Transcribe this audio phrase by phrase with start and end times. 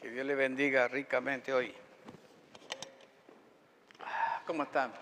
[0.00, 1.74] Que Dios le bendiga ricamente hoy.
[4.46, 4.94] ¿Cómo están?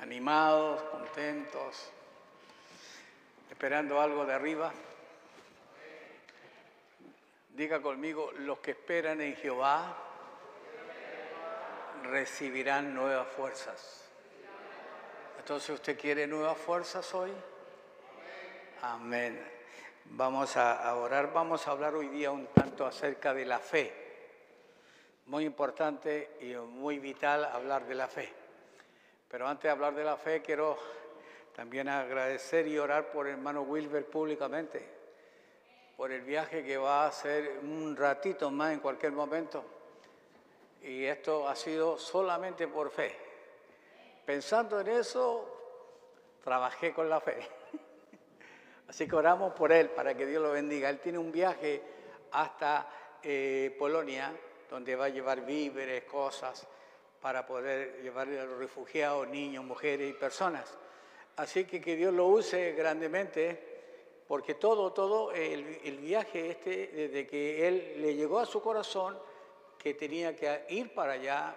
[0.00, 1.92] ¿Animados, contentos?
[3.48, 4.72] ¿Esperando algo de arriba?
[7.50, 9.96] Diga conmigo, los que esperan en Jehová
[12.02, 14.04] recibirán nuevas fuerzas.
[15.38, 17.30] Entonces, ¿usted quiere nuevas fuerzas hoy?
[18.82, 19.59] Amén.
[20.12, 23.94] Vamos a orar, vamos a hablar hoy día un tanto acerca de la fe.
[25.26, 28.30] Muy importante y muy vital hablar de la fe.
[29.30, 30.76] Pero antes de hablar de la fe, quiero
[31.54, 34.84] también agradecer y orar por el hermano Wilber públicamente,
[35.96, 39.64] por el viaje que va a hacer un ratito más en cualquier momento.
[40.82, 43.16] Y esto ha sido solamente por fe.
[44.26, 47.59] Pensando en eso, trabajé con la fe.
[48.90, 50.90] Así que oramos por él para que Dios lo bendiga.
[50.90, 51.80] Él tiene un viaje
[52.32, 52.88] hasta
[53.22, 54.32] eh, Polonia,
[54.68, 56.66] donde va a llevar víveres, cosas,
[57.20, 60.76] para poder llevarle a los refugiados, niños, mujeres y personas.
[61.36, 67.68] Así que que Dios lo use grandemente, porque todo, todo, el, viaje este, desde que
[67.68, 69.16] Él le llegó a su corazón,
[69.78, 71.54] que tenía que ir para allá,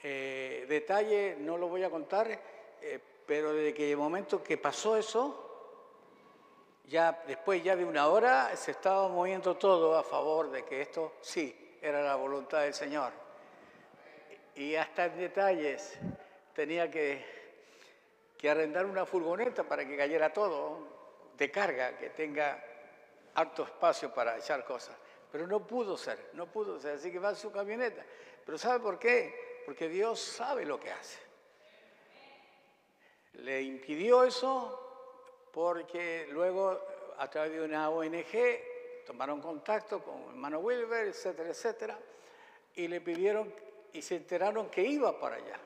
[0.00, 2.30] eh, detalle no lo voy a contar,
[2.80, 5.48] eh, pero desde que el momento que pasó eso,
[6.92, 11.14] ya después ya de una hora se estaba moviendo todo a favor de que esto
[11.22, 13.14] sí era la voluntad del Señor.
[14.54, 15.98] Y hasta en detalles
[16.54, 17.24] tenía que,
[18.36, 22.62] que arrendar una furgoneta para que cayera todo de carga, que tenga
[23.36, 24.94] harto espacio para echar cosas.
[25.32, 28.04] Pero no pudo ser, no pudo ser, así que va a su camioneta.
[28.44, 29.62] Pero ¿sabe por qué?
[29.64, 31.18] Porque Dios sabe lo que hace.
[33.32, 34.91] Le impidió eso
[35.52, 36.80] porque luego
[37.18, 41.98] a través de una ONG tomaron contacto con el hermano Wilber, etcétera, etcétera,
[42.74, 43.54] y le pidieron
[43.92, 45.60] y se enteraron que iba para allá.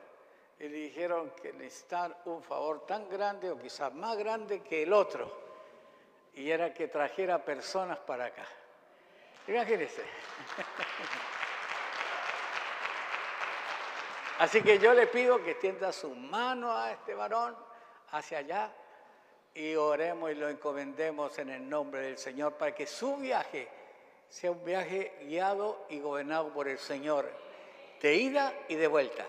[0.59, 4.91] Y le dijeron que necesitaban un favor tan grande o quizás más grande que el
[4.91, 5.47] otro,
[6.33, 8.45] y era que trajera personas para acá.
[9.47, 10.03] Imagínense.
[14.39, 17.55] Así que yo le pido que extienda su mano a este varón
[18.11, 18.71] hacia allá
[19.57, 23.67] y oremos y lo encomendemos en el nombre del Señor para que su viaje
[24.29, 27.27] sea un viaje guiado y gobernado por el Señor,
[27.99, 29.25] de ida y de vuelta.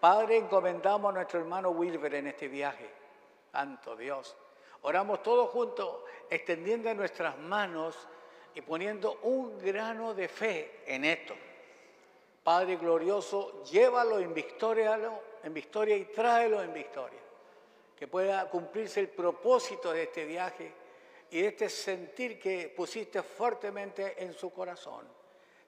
[0.00, 2.90] Padre, encomendamos a nuestro hermano Wilber en este viaje.
[3.52, 4.36] Santo Dios.
[4.82, 7.96] Oramos todos juntos, extendiendo nuestras manos
[8.56, 11.34] y poniendo un grano de fe en esto.
[12.42, 14.98] Padre glorioso, llévalo en victoria,
[15.44, 17.21] en victoria y tráelo en victoria
[17.96, 20.72] que pueda cumplirse el propósito de este viaje
[21.30, 25.06] y de este sentir que pusiste fuertemente en su corazón.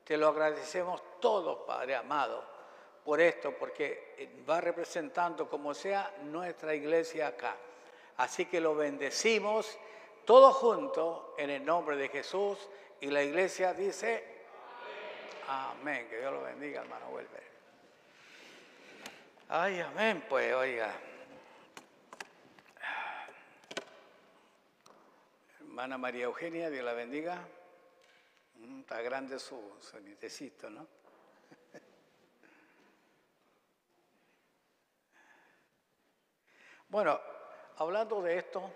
[0.04, 2.44] Te lo agradecemos todos, Padre amado,
[3.04, 7.56] por esto, porque va representando como sea nuestra iglesia acá.
[8.16, 9.78] Así que lo bendecimos
[10.24, 12.58] todos juntos en el nombre de Jesús
[13.00, 14.24] y la iglesia dice,
[15.48, 17.42] amén, que Dios lo bendiga, hermano Welber.
[19.48, 20.92] Ay, amén, pues, oiga.
[25.74, 27.48] Hermana María Eugenia, Dios la bendiga.
[28.60, 30.86] Mm, está grande su, su ¿no?
[36.88, 37.20] Bueno,
[37.78, 38.70] hablando de esto,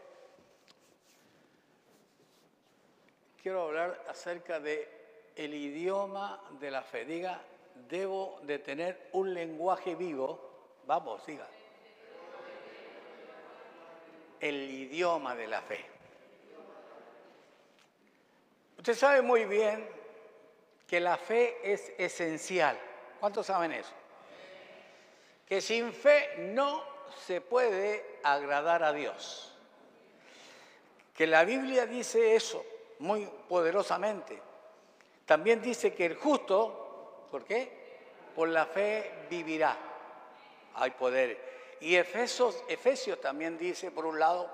[3.40, 7.04] quiero hablar acerca de el idioma de la fe.
[7.04, 7.40] Diga,
[7.88, 10.80] debo de tener un lenguaje vivo.
[10.84, 11.46] Vamos, diga.
[14.40, 15.97] El idioma de la fe.
[18.78, 19.86] Usted sabe muy bien
[20.86, 22.78] que la fe es esencial.
[23.18, 23.90] ¿Cuántos saben eso?
[25.44, 26.84] Que sin fe no
[27.26, 29.52] se puede agradar a Dios.
[31.12, 32.64] Que la Biblia dice eso
[33.00, 34.40] muy poderosamente.
[35.26, 37.98] También dice que el justo, ¿por qué?
[38.36, 39.76] Por la fe vivirá.
[40.74, 41.76] Hay poder.
[41.80, 42.62] Y Efesios,
[43.20, 44.48] también dice, por un lado,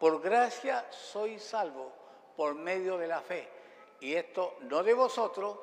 [0.00, 1.92] por gracia soy salvo
[2.36, 3.59] por medio de la fe
[4.00, 5.58] y esto no de vosotros,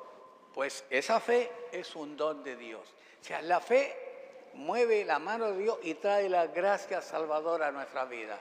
[0.54, 2.82] pues esa fe es un don de Dios.
[3.20, 7.72] O sea, la fe mueve la mano de Dios y trae la gracia salvadora a
[7.72, 8.38] nuestra vida.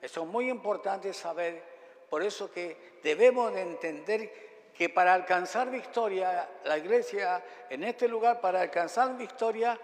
[0.00, 1.62] Eso es muy importante saber,
[2.10, 4.46] por eso que debemos de entender
[4.76, 9.78] que para alcanzar victoria, la iglesia en este lugar, para alcanzar victoria,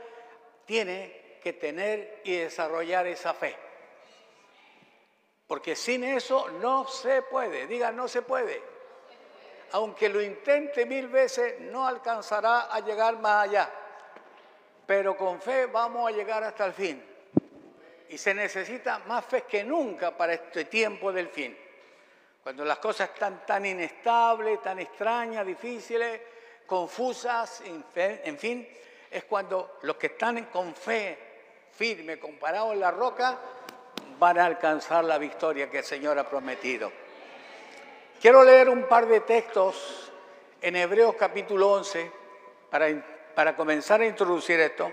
[0.66, 3.56] tiene que tener y desarrollar esa fe.
[5.46, 8.71] Porque sin eso no se puede, diga no se puede.
[9.72, 13.70] Aunque lo intente mil veces, no alcanzará a llegar más allá.
[14.86, 17.02] Pero con fe vamos a llegar hasta el fin.
[18.10, 21.56] Y se necesita más fe que nunca para este tiempo del fin.
[22.42, 26.20] Cuando las cosas están tan inestables, tan extrañas, difíciles,
[26.66, 28.68] confusas, en fin,
[29.10, 31.18] es cuando los que están con fe
[31.72, 33.38] firme, comparados en la roca,
[34.18, 36.92] van a alcanzar la victoria que el Señor ha prometido.
[38.22, 40.12] Quiero leer un par de textos
[40.60, 42.08] en Hebreos capítulo 11
[42.70, 42.86] para,
[43.34, 44.92] para comenzar a introducir esto.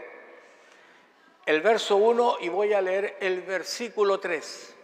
[1.46, 4.76] El verso 1 y voy a leer el versículo 3,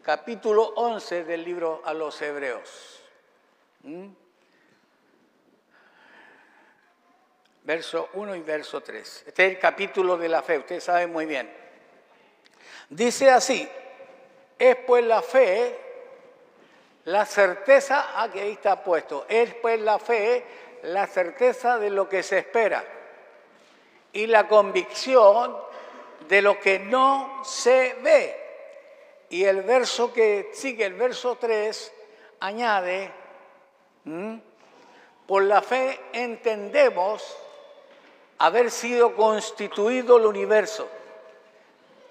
[0.00, 3.02] capítulo 11 del libro a los Hebreos.
[3.82, 4.08] ¿Mm?
[7.64, 9.24] Verso 1 y verso 3.
[9.26, 11.54] Este es el capítulo de la fe, ustedes saben muy bien.
[12.88, 13.68] Dice así,
[14.58, 15.91] es pues la fe,
[17.04, 20.44] la certeza, aquí ahí está puesto, es pues la fe,
[20.82, 22.84] la certeza de lo que se espera
[24.12, 25.56] y la convicción
[26.28, 28.38] de lo que no se ve.
[29.30, 31.92] Y el verso que sigue, el verso 3,
[32.40, 33.10] añade,
[35.26, 37.36] por la fe entendemos
[38.38, 40.88] haber sido constituido el universo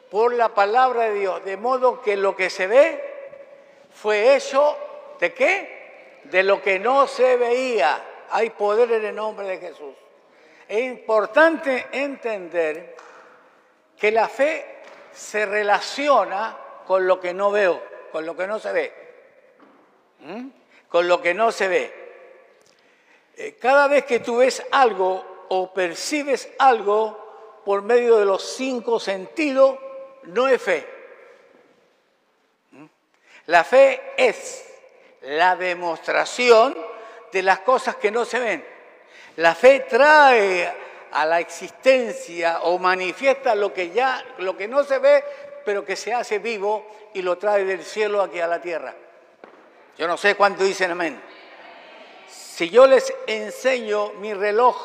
[0.09, 3.10] por la palabra de Dios, de modo que lo que se ve
[3.93, 4.77] fue hecho
[5.19, 6.21] de qué?
[6.25, 8.03] De lo que no se veía.
[8.31, 9.93] Hay poder en el nombre de Jesús.
[10.67, 12.95] Es importante entender
[13.97, 14.65] que la fe
[15.11, 16.57] se relaciona
[16.87, 18.93] con lo que no veo, con lo que no se ve.
[20.19, 20.47] ¿Mm?
[20.87, 22.01] Con lo que no se ve.
[23.35, 28.99] Eh, cada vez que tú ves algo o percibes algo por medio de los cinco
[28.99, 29.77] sentidos,
[30.23, 31.00] no es fe.
[33.47, 34.65] La fe es
[35.21, 36.77] la demostración
[37.31, 38.65] de las cosas que no se ven.
[39.37, 40.71] La fe trae
[41.11, 45.23] a la existencia o manifiesta lo que ya lo que no se ve,
[45.65, 48.93] pero que se hace vivo y lo trae del cielo aquí a la tierra.
[49.97, 51.21] Yo no sé cuánto dicen amén.
[52.27, 54.77] Si yo les enseño mi reloj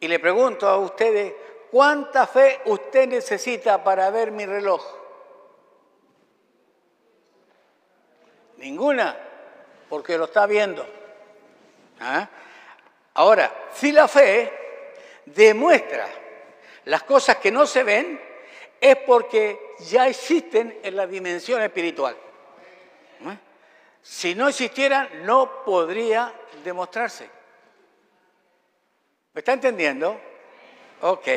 [0.00, 1.34] y le pregunto a ustedes
[1.74, 4.80] ¿Cuánta fe usted necesita para ver mi reloj?
[8.64, 9.14] Ninguna,
[9.90, 10.86] porque lo está viendo.
[12.00, 12.26] ¿Ah?
[13.12, 14.50] Ahora, si la fe
[15.26, 16.08] demuestra
[16.86, 18.18] las cosas que no se ven,
[18.80, 22.16] es porque ya existen en la dimensión espiritual.
[24.00, 26.32] Si no existieran, no podría
[26.64, 27.28] demostrarse.
[29.34, 30.18] ¿Me está entendiendo?
[31.02, 31.28] Ok.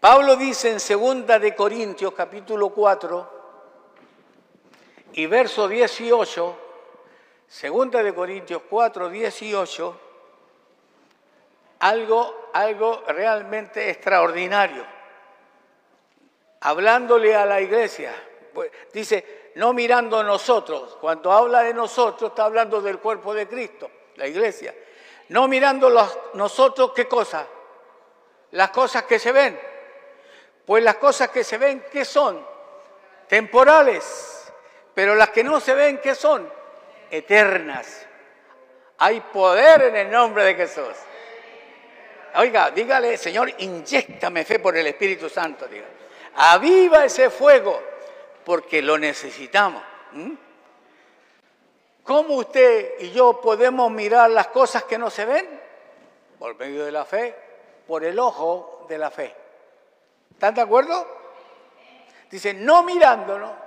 [0.00, 3.35] Pablo dice en segunda de Corintios capítulo 4
[5.16, 6.56] y verso 18,
[7.46, 10.00] segunda de Corintios 4, 18,
[11.80, 14.84] algo, algo realmente extraordinario.
[16.60, 18.14] Hablándole a la iglesia,
[18.54, 23.48] pues, dice, no mirando a nosotros, cuando habla de nosotros está hablando del cuerpo de
[23.48, 24.74] Cristo, la iglesia.
[25.30, 27.46] No mirando los, nosotros, ¿qué cosa?
[28.52, 29.58] Las cosas que se ven
[30.66, 32.44] pues las cosas que se ven, ¿qué son?
[33.28, 34.35] Temporales.
[34.96, 36.50] Pero las que no se ven, ¿qué son?
[37.10, 38.06] Eternas.
[38.96, 40.94] Hay poder en el nombre de Jesús.
[42.36, 45.68] Oiga, dígale, Señor, inyectame fe por el Espíritu Santo.
[45.68, 45.84] Diga.
[46.36, 47.78] Aviva ese fuego,
[48.42, 49.82] porque lo necesitamos.
[52.02, 55.60] ¿Cómo usted y yo podemos mirar las cosas que no se ven?
[56.38, 57.34] Por medio de la fe,
[57.86, 59.34] por el ojo de la fe.
[60.32, 61.06] ¿Están de acuerdo?
[62.30, 63.65] Dice, no mirándonos.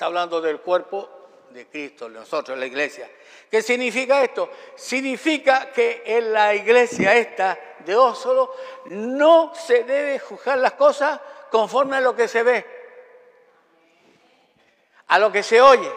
[0.00, 1.10] Está hablando del cuerpo
[1.50, 3.06] de Cristo, nosotros, la iglesia.
[3.50, 4.48] ¿Qué significa esto?
[4.74, 8.50] Significa que en la iglesia esta de Ósolo
[8.86, 12.64] no se debe juzgar las cosas conforme a lo que se ve,
[15.08, 15.92] a lo que se oye,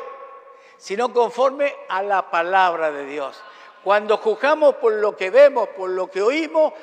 [0.76, 3.42] sino conforme a la palabra de Dios.
[3.86, 6.74] Cuando juzgamos por lo que vemos, por lo que oímos,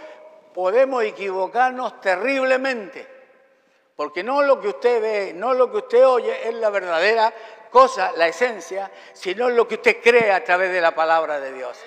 [0.55, 3.20] podemos equivocarnos terriblemente,
[4.01, 7.35] porque no lo que usted ve, no lo que usted oye es la verdadera
[7.71, 11.79] cosa, la esencia, sino lo que usted cree a través de la palabra de Dios.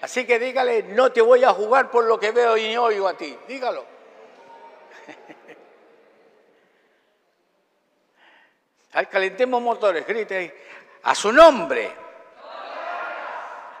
[0.00, 3.16] Así que dígale, no te voy a jugar por lo que veo y oigo a
[3.16, 3.84] ti, dígalo.
[8.94, 10.52] Al calentemos motores, grite
[11.04, 11.92] a su nombre.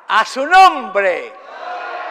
[0.06, 1.32] A su nombre.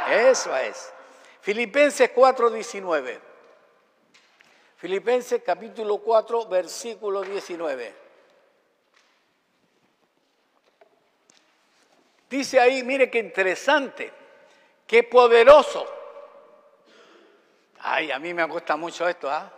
[0.10, 0.92] Eso es.
[1.40, 3.35] Filipenses 4:19.
[4.86, 7.96] Filipenses capítulo 4, versículo 19.
[12.30, 14.14] Dice ahí, mire qué interesante,
[14.86, 15.92] qué poderoso.
[17.80, 19.52] Ay, a mí me gusta mucho esto, ¿ah?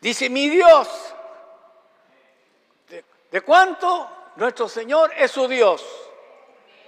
[0.00, 1.14] Dice, mi Dios,
[2.88, 4.10] ¿de, ¿de cuánto?
[4.34, 5.86] Nuestro Señor es su Dios.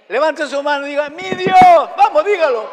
[0.09, 2.69] Levante su mano y diga, mi Dios, vamos, dígalo.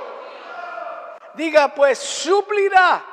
[1.34, 3.07] Diga, pues suplirá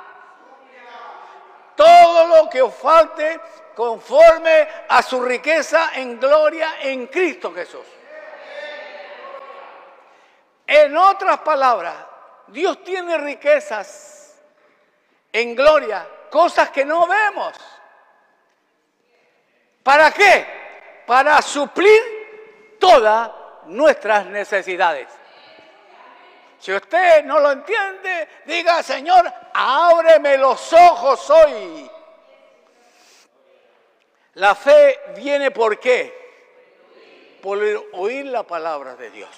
[1.76, 3.40] todo lo que os falte
[3.76, 7.86] conforme a su riqueza en gloria en Cristo Jesús.
[10.68, 11.96] En otras palabras,
[12.48, 14.42] Dios tiene riquezas
[15.32, 17.54] en gloria, cosas que no vemos.
[19.84, 21.04] ¿Para qué?
[21.06, 23.30] Para suplir todas
[23.66, 25.08] nuestras necesidades.
[26.60, 31.90] Si usted no lo entiende, diga, Señor, ábreme los ojos hoy.
[34.36, 36.26] La fe viene por qué?
[37.42, 37.60] Por
[37.94, 39.30] oír la palabra de Dios.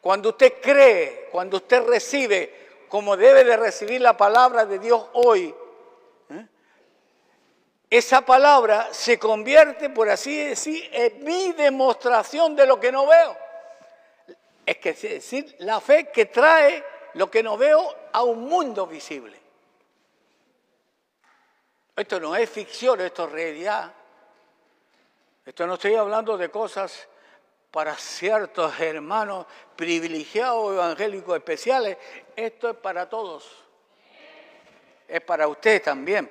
[0.00, 5.54] Cuando usted cree, cuando usted recibe, como debe de recibir la palabra de Dios hoy,
[6.30, 6.46] ¿eh?
[7.90, 13.45] esa palabra se convierte, por así decir, en mi demostración de lo que no veo.
[14.66, 18.86] Es que es decir, la fe que trae lo que no veo a un mundo
[18.86, 19.40] visible.
[21.94, 23.94] Esto no es ficción, esto es realidad.
[25.46, 27.08] Esto no estoy hablando de cosas
[27.70, 29.46] para ciertos hermanos
[29.76, 31.96] privilegiados evangélicos especiales,
[32.34, 33.64] esto es para todos.
[35.06, 36.30] Es para usted también.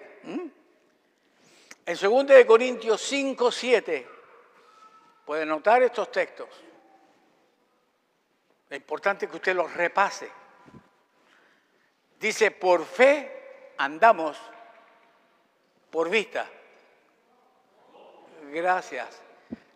[1.86, 4.08] En 2 Corintios 5, 7,
[5.24, 6.50] puede notar estos textos.
[8.76, 10.30] Es importante que usted los repase.
[12.20, 14.38] Dice, por fe andamos,
[15.90, 16.46] por vista.
[18.52, 19.22] Gracias.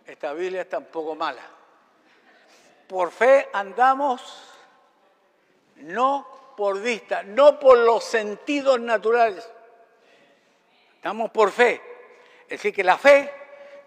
[0.06, 1.44] Esta Biblia está un poco mala.
[2.90, 4.22] Por fe andamos,
[5.78, 9.50] no por vista, no por los sentidos naturales.
[10.96, 11.82] Estamos por fe.
[12.42, 13.34] Es decir, que la fe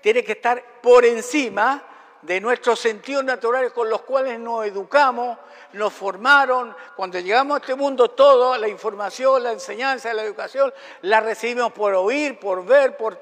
[0.00, 1.91] tiene que estar por encima
[2.22, 5.36] de nuestros sentidos naturales con los cuales nos educamos,
[5.72, 6.74] nos formaron.
[6.96, 11.94] Cuando llegamos a este mundo, toda la información, la enseñanza, la educación, la recibimos por
[11.94, 13.18] oír, por ver, por,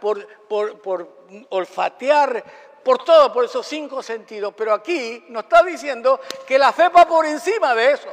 [0.00, 1.20] por, por,
[1.50, 2.42] olfatear,
[2.82, 7.06] por todo, por esos cinco sentidos, pero aquí nos está diciendo que la fe va
[7.06, 8.08] por encima de eso.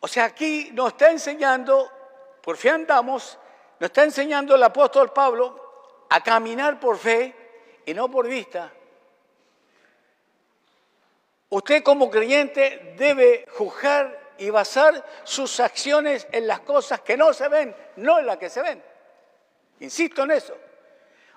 [0.00, 1.88] O sea, aquí nos está enseñando,
[2.42, 3.38] por fe andamos,
[3.78, 5.61] nos está enseñando el apóstol Pablo
[6.12, 7.34] a caminar por fe
[7.86, 8.70] y no por vista.
[11.48, 17.48] Usted como creyente debe juzgar y basar sus acciones en las cosas que no se
[17.48, 18.82] ven, no en las que se ven.
[19.80, 20.54] Insisto en eso.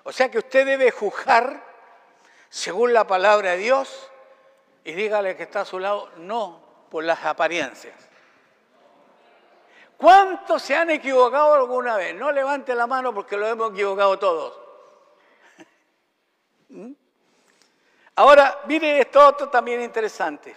[0.04, 1.62] O sea que usted debe juzgar
[2.50, 4.10] según la palabra de Dios
[4.84, 7.94] y dígale que está a su lado, no por las apariencias.
[9.96, 12.14] ¿Cuántos se han equivocado alguna vez?
[12.14, 14.65] No levante la mano porque lo hemos equivocado todos.
[16.68, 16.92] ¿Mm?
[18.16, 20.56] Ahora, mire esto otro también interesante.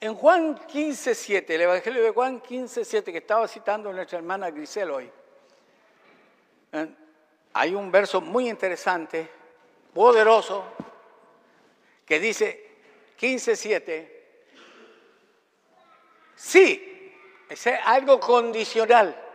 [0.00, 5.10] En Juan 15.7, el Evangelio de Juan 15.7, que estaba citando nuestra hermana Grisel hoy,
[6.72, 6.88] ¿eh?
[7.54, 9.30] hay un verso muy interesante,
[9.94, 10.64] poderoso,
[12.04, 12.68] que dice
[13.18, 14.10] 15.7,
[16.34, 17.14] sí,
[17.48, 19.25] es algo condicional.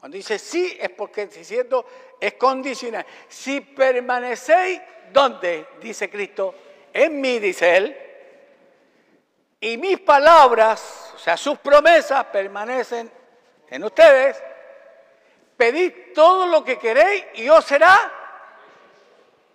[0.00, 1.84] Cuando dice sí es porque es cierto,
[2.18, 3.04] es condicional.
[3.28, 4.80] Si permanecéis,
[5.12, 5.66] ¿dónde?
[5.78, 6.54] Dice Cristo,
[6.90, 7.96] en mí, dice Él,
[9.60, 13.12] y mis palabras, o sea, sus promesas permanecen
[13.68, 14.42] en ustedes,
[15.54, 18.10] pedid todo lo que queréis y os será.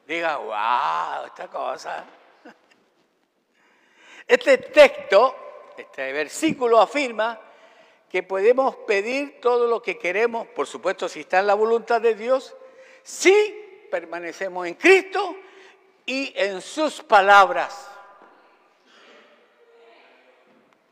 [0.06, 2.06] Diga, wow, esta cosa.
[4.28, 5.36] Este texto,
[5.78, 7.40] este versículo afirma
[8.15, 12.15] que podemos pedir todo lo que queremos, por supuesto si está en la voluntad de
[12.15, 12.55] Dios,
[13.03, 15.36] si permanecemos en Cristo
[16.05, 17.89] y en sus palabras.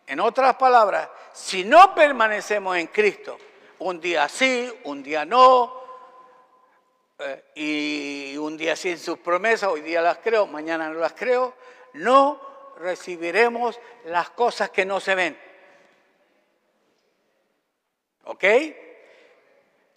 [0.06, 3.38] En otras palabras, si no permanecemos en Cristo,
[3.80, 5.82] un día sí, un día no,
[7.20, 11.13] eh, y un día sí en sus promesas, hoy día las creo, mañana no las
[11.13, 11.53] creo,
[11.94, 12.42] no
[12.80, 15.53] recibiremos las cosas que no se ven.
[18.25, 18.44] ¿Ok?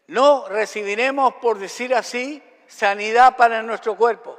[0.08, 4.38] No recibiremos, por decir así, sanidad para nuestro cuerpo.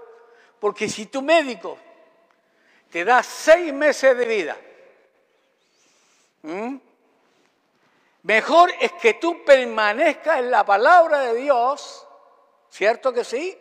[0.60, 1.78] Porque si tu médico
[2.90, 4.58] te da seis meses de vida,
[8.24, 12.08] Mejor es que tú permanezcas en la palabra de Dios
[12.70, 13.58] ¿Cierto que sí?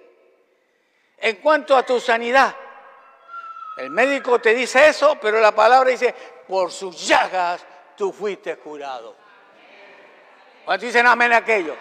[1.18, 2.54] En cuanto a tu sanidad,
[3.78, 6.14] el médico te dice eso, pero la palabra dice,
[6.46, 7.64] por sus llagas
[7.96, 9.16] tú fuiste curado.
[10.66, 11.76] ¿Cuántos dicen amén aquello?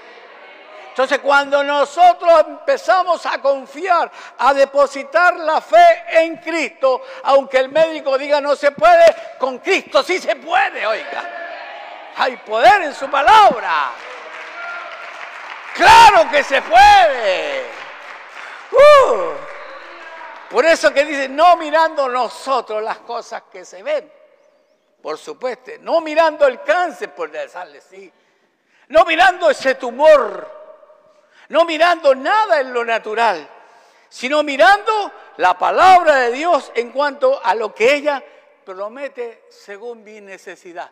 [0.89, 8.15] Entonces cuando nosotros empezamos a confiar, a depositar la fe en Cristo, aunque el médico
[8.15, 12.11] diga no se puede, con Cristo sí se puede, oiga.
[12.15, 13.91] Hay poder en su palabra.
[15.73, 17.65] Claro que se puede.
[18.71, 19.31] Uh.
[20.49, 24.09] Por eso que dice, no mirando nosotros las cosas que se ven,
[25.01, 28.13] por supuesto, no mirando el cáncer, por decirle sí,
[28.89, 30.47] no mirando ese tumor,
[31.49, 33.47] no mirando nada en lo natural,
[34.09, 38.23] sino mirando la palabra de Dios en cuanto a lo que ella
[38.63, 40.89] promete según mi necesidad.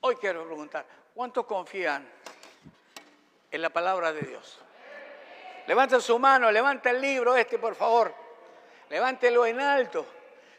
[0.00, 2.06] Hoy quiero preguntar, ¿cuántos confían
[3.50, 4.58] en la palabra de Dios?
[5.66, 8.14] Levanta su mano, levanta el libro este, por favor.
[8.90, 10.06] Levántelo en alto.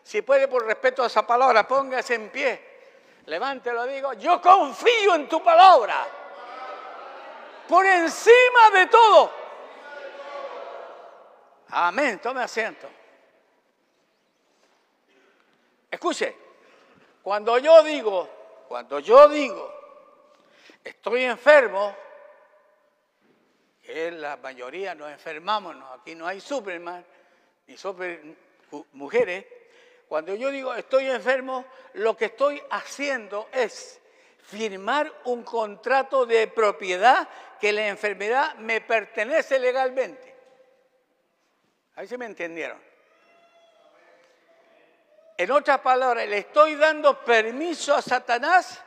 [0.01, 2.74] Si puede, por respeto a esa palabra, póngase en pie.
[3.25, 6.07] Levántelo, digo, yo confío en tu palabra.
[7.67, 9.31] Por encima de todo.
[11.69, 12.87] Amén, tome asiento.
[15.89, 16.35] Escuche,
[17.23, 18.29] cuando yo digo,
[18.67, 19.73] cuando yo digo,
[20.83, 21.95] estoy enfermo,
[23.81, 27.05] que la mayoría nos enfermamos, aquí no hay Superman
[27.67, 28.21] ni super
[28.93, 29.45] mujeres.
[30.07, 33.99] Cuando yo digo estoy enfermo, lo que estoy haciendo es
[34.37, 37.27] firmar un contrato de propiedad
[37.59, 40.35] que la enfermedad me pertenece legalmente.
[41.95, 42.79] Ahí se me entendieron.
[45.37, 48.81] En otras palabras, le estoy dando permiso a Satanás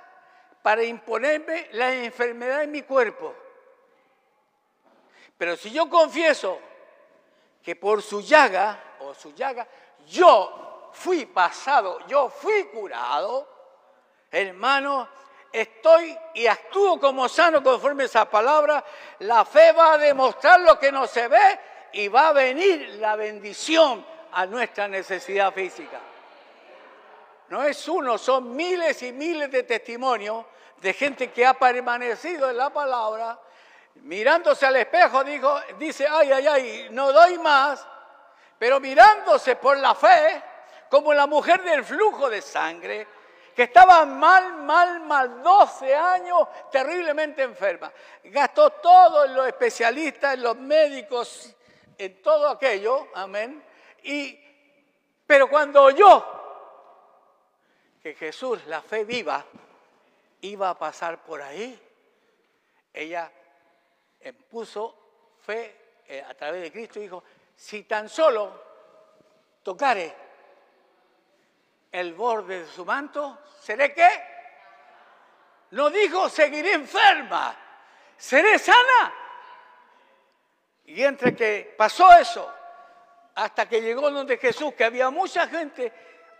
[0.63, 3.35] para imponerme la enfermedad en mi cuerpo.
[5.37, 6.59] Pero si yo confieso
[7.63, 9.67] que por su llaga o su llaga,
[10.07, 13.49] yo fui pasado, yo fui curado,
[14.31, 15.09] hermano,
[15.53, 18.85] estoy y actúo como sano conforme esa palabra,
[19.21, 21.61] la fe va a demostrar lo que no se ve
[21.93, 25.99] y va a venir la bendición a nuestra necesidad física.
[27.49, 30.45] No es uno, son miles y miles de testimonios
[30.77, 33.39] de gente que ha permanecido en la palabra
[34.03, 35.23] mirándose al espejo,
[35.79, 37.85] dice, ay, ay, ay, no doy más,
[38.59, 40.43] pero mirándose por la fe,
[40.91, 43.07] como la mujer del flujo de sangre,
[43.55, 47.93] que estaba mal, mal, mal, 12 años, terriblemente enferma.
[48.25, 51.55] Gastó todo en los especialistas, en los médicos,
[51.97, 53.63] en todo aquello, amén.
[54.05, 54.39] Y,
[55.27, 56.25] pero cuando oyó
[58.01, 59.45] que Jesús, la fe viva,
[60.43, 61.81] iba a pasar por ahí,
[62.93, 63.31] ella
[64.49, 64.95] puso
[65.45, 67.23] fe eh, a través de Cristo y dijo,
[67.57, 68.53] si tan solo
[69.63, 70.28] tocare
[71.91, 74.09] el borde de su manto, ¿seré qué?
[75.71, 77.55] No dijo, seguiré enferma,
[78.17, 79.15] seré sana.
[80.85, 82.51] Y entre que pasó eso,
[83.35, 85.93] hasta que llegó donde Jesús, que había mucha gente,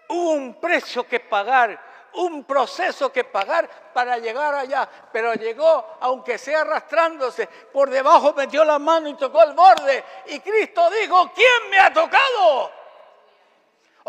[0.09, 6.39] hubo un precio que pagar un proceso que pagar para llegar allá, pero llegó, aunque
[6.39, 11.71] sea arrastrándose, por debajo metió la mano y tocó el borde, y Cristo dijo, ¿quién
[11.71, 12.73] me ha tocado?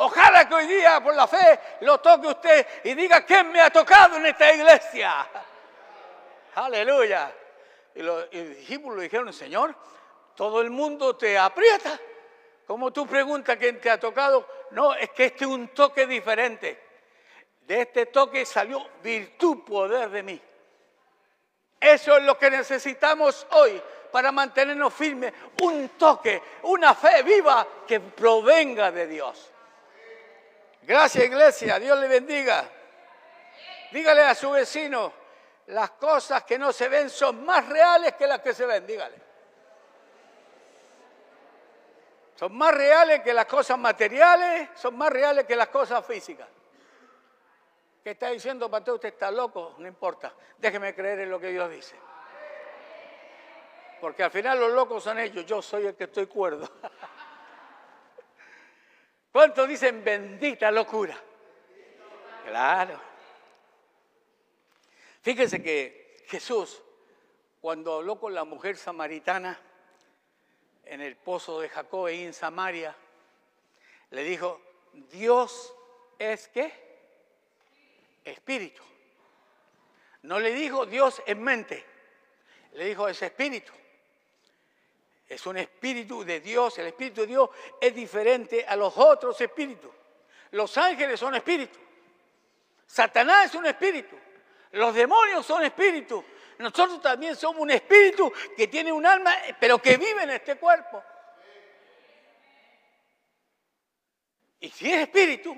[0.01, 3.69] Ojalá que hoy día por la fe lo toque usted y diga, ¿quién me ha
[3.69, 5.27] tocado en esta iglesia?
[6.55, 7.29] Aleluya.
[7.95, 9.75] Y los, discípulos dijeron, Señor,
[10.35, 11.99] todo el mundo te aprieta.
[12.65, 16.81] Como tú preguntas quién te ha tocado, no, es que este es un toque diferente.
[17.59, 20.41] De este toque salió virtud, poder de mí.
[21.77, 23.81] Eso es lo que necesitamos hoy
[24.13, 25.33] para mantenernos firmes.
[25.61, 29.51] Un toque, una fe viva que provenga de Dios.
[30.89, 32.67] Gracias iglesia, Dios le bendiga.
[33.91, 35.13] Dígale a su vecino,
[35.67, 39.15] las cosas que no se ven son más reales que las que se ven, dígale.
[42.33, 46.47] Son más reales que las cosas materiales, son más reales que las cosas físicas
[48.03, 51.69] que está diciendo, pastor, usted está loco, no importa, déjeme creer en lo que Dios
[51.69, 51.95] dice.
[54.01, 56.67] Porque al final los locos son ellos, yo soy el que estoy cuerdo.
[59.31, 61.17] ¿Cuántos dicen bendita locura?
[62.45, 62.99] Claro.
[65.21, 66.81] Fíjense que Jesús,
[67.61, 69.59] cuando habló con la mujer samaritana
[70.85, 72.95] en el pozo de Jacob y en Samaria,
[74.11, 74.61] le dijo,
[74.93, 75.75] Dios
[76.17, 76.89] es que
[78.23, 78.81] espíritu.
[80.23, 81.85] No le dijo Dios en mente.
[82.73, 83.71] Le dijo, es espíritu.
[85.29, 86.77] Es un espíritu de Dios.
[86.79, 89.91] El espíritu de Dios es diferente a los otros espíritus.
[90.51, 91.79] Los ángeles son espíritus.
[92.87, 94.17] Satanás es un espíritu.
[94.71, 96.25] Los demonios son espíritus.
[96.57, 101.03] Nosotros también somos un espíritu que tiene un alma, pero que vive en este cuerpo.
[104.59, 105.55] Y si es espíritu,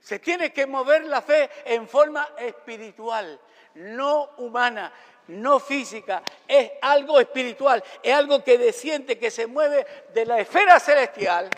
[0.00, 3.40] se tiene que mover la fe en forma espiritual,
[3.74, 4.92] no humana,
[5.28, 6.22] no física.
[6.46, 11.50] Es algo espiritual, es algo que desciende, que se mueve de la esfera celestial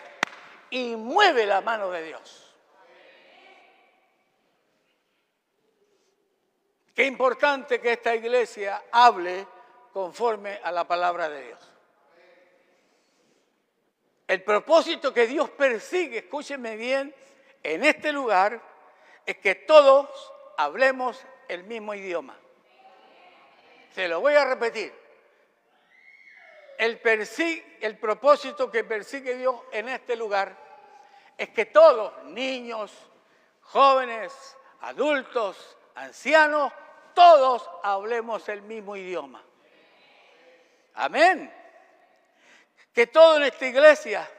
[0.69, 2.45] y mueve la mano de Dios.
[6.93, 9.47] Qué importante que esta iglesia hable
[9.93, 11.59] conforme a la palabra de Dios.
[14.27, 17.15] El propósito que Dios persigue, escúcheme bien,
[17.63, 18.61] en este lugar
[19.25, 20.07] es que todos
[20.57, 22.37] hablemos el mismo idioma.
[23.93, 24.93] Se lo voy a repetir.
[26.77, 26.99] El,
[27.81, 30.55] el propósito que persigue Dios en este lugar
[31.37, 32.91] es que todos, niños,
[33.61, 36.71] jóvenes, adultos, ancianos,
[37.13, 39.43] todos hablemos el mismo idioma.
[40.93, 41.53] Amén.
[42.93, 44.29] Que todos en esta iglesia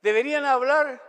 [0.00, 1.00] deberían hablar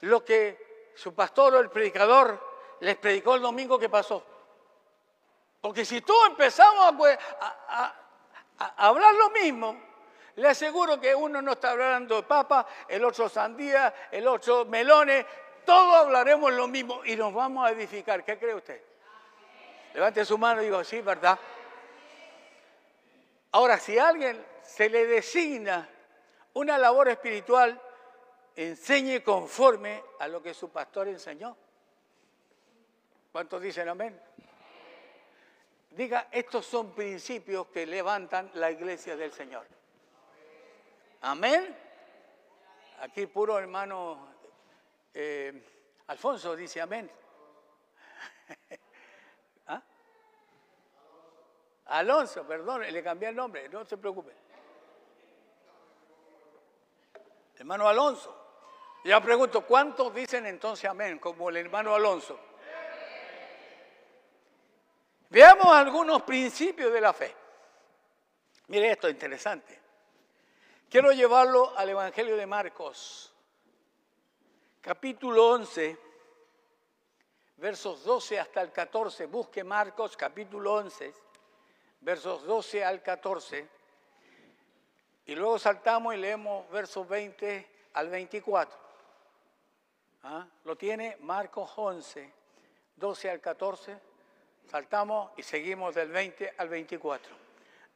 [0.00, 2.40] lo que su pastor o el predicador
[2.80, 4.35] les predicó el domingo que pasó.
[5.66, 6.94] Porque si todos empezamos
[7.40, 7.94] a,
[8.76, 9.76] hablar lo mismo,
[10.36, 15.26] le aseguro que uno no está hablando de papa, el otro sandía, el otro melones,
[15.64, 18.24] todos hablaremos lo mismo y nos vamos a edificar.
[18.24, 18.80] ¿Qué cree usted?
[19.94, 21.36] Levante su mano y digo, sí, ¿verdad?
[23.50, 25.88] Ahora, si a alguien se le designa
[26.52, 27.82] una labor espiritual,
[28.54, 31.56] enseñe conforme a lo que su pastor enseñó.
[33.32, 34.16] ¿Cuántos dicen amén?
[35.96, 39.66] Diga, estos son principios que levantan la iglesia del Señor.
[41.22, 41.74] Amén.
[43.00, 44.28] Aquí puro hermano
[45.14, 45.64] eh,
[46.08, 47.10] Alfonso dice amén.
[51.86, 54.32] Alonso, perdón, le cambié el nombre, no se preocupe.
[57.56, 58.42] Hermano Alonso.
[59.04, 62.38] Ya pregunto, ¿cuántos dicen entonces amén como el hermano Alonso?
[65.36, 67.36] Veamos algunos principios de la fe.
[68.68, 69.78] Mire esto, interesante.
[70.88, 73.34] Quiero llevarlo al Evangelio de Marcos,
[74.80, 75.98] capítulo 11,
[77.58, 79.26] versos 12 hasta el 14.
[79.26, 81.12] Busque Marcos, capítulo 11
[82.00, 83.68] versos 12 al 14,
[85.26, 88.78] y luego saltamos y leemos versos 20 al 24.
[90.22, 90.46] ¿Ah?
[90.64, 92.32] Lo tiene Marcos 11,
[92.96, 94.15] 12 al 14,
[94.68, 97.34] saltamos y seguimos del 20 al 24.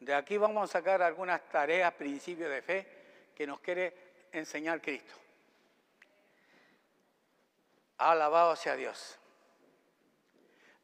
[0.00, 2.86] De aquí vamos a sacar algunas tareas, principios de fe
[3.34, 3.94] que nos quiere
[4.32, 5.14] enseñar Cristo.
[7.98, 9.18] Alabado sea Dios.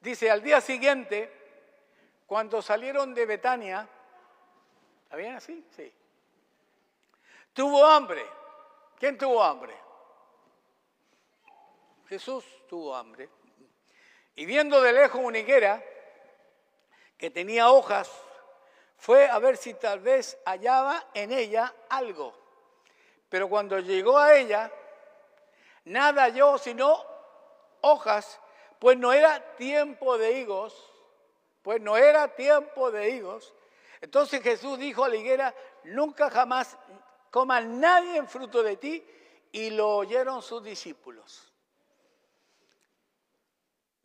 [0.01, 1.33] Dice, al día siguiente,
[2.27, 3.89] cuando salieron de Betania,
[5.05, 5.65] ¿está bien así?
[5.75, 5.93] Sí.
[7.53, 8.25] Tuvo hambre.
[8.99, 9.75] ¿Quién tuvo hambre?
[12.09, 13.29] Jesús tuvo hambre.
[14.37, 15.83] Y viendo de lejos una higuera
[17.19, 18.11] que tenía hojas,
[18.97, 22.35] fue a ver si tal vez hallaba en ella algo.
[23.29, 24.71] Pero cuando llegó a ella,
[25.85, 27.05] nada halló sino
[27.81, 28.39] hojas,
[28.79, 30.93] pues no era tiempo de higos
[31.67, 33.53] pues no era tiempo de higos.
[34.01, 36.79] Entonces Jesús dijo a la higuera, nunca jamás
[37.29, 39.05] coma nadie en fruto de ti,
[39.51, 41.46] y lo oyeron sus discípulos.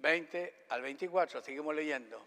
[0.02, 2.26] 20 al 24, seguimos leyendo.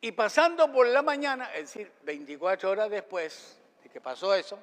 [0.00, 4.58] Y pasando por la mañana, es decir, 24 horas después de que pasó eso,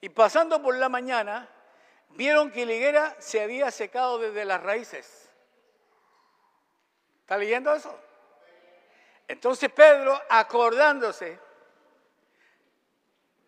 [0.00, 1.48] y pasando por la mañana,
[2.10, 5.30] vieron que la higuera se había secado desde las raíces.
[7.20, 7.96] ¿Está leyendo eso?
[9.28, 11.38] Entonces Pedro, acordándose,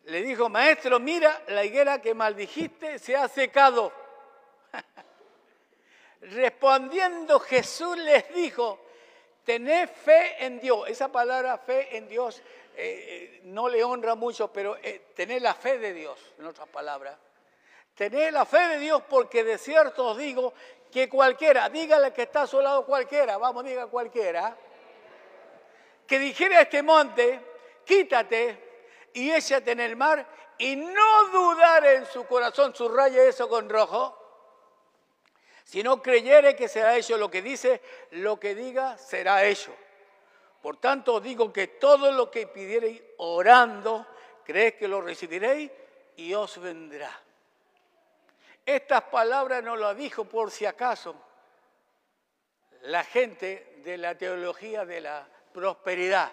[0.05, 3.93] le dijo, maestro, mira, la higuera que maldijiste se ha secado.
[6.23, 8.79] Respondiendo Jesús les dijo,
[9.45, 10.89] tened fe en Dios.
[10.89, 12.41] Esa palabra fe en Dios eh,
[12.77, 17.17] eh, no le honra mucho, pero eh, tener la fe de Dios, en otras palabras.
[17.95, 20.55] Tener la fe de Dios porque de cierto os digo
[20.91, 24.57] que cualquiera, dígale que está a su lado cualquiera, vamos, diga cualquiera
[26.13, 27.41] que dijera a este monte,
[27.87, 30.27] quítate y échate en el mar
[30.59, 34.22] y no dudar en su corazón, subraya eso con rojo,
[35.65, 37.81] si no creyere que será hecho lo que dice,
[38.13, 39.75] lo que diga será hecho.
[40.61, 44.07] Por tanto, digo que todo lo que pidiereis orando,
[44.45, 45.71] creed que lo recibiréis
[46.17, 47.11] y os vendrá.
[48.65, 51.17] Estas palabras no las dijo por si acaso
[52.83, 56.33] la gente de la teología de la prosperidad.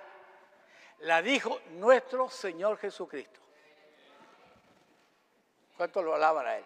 [1.00, 3.39] La dijo nuestro Señor Jesucristo.
[5.78, 6.65] ¿Cuánto lo alaban a Él?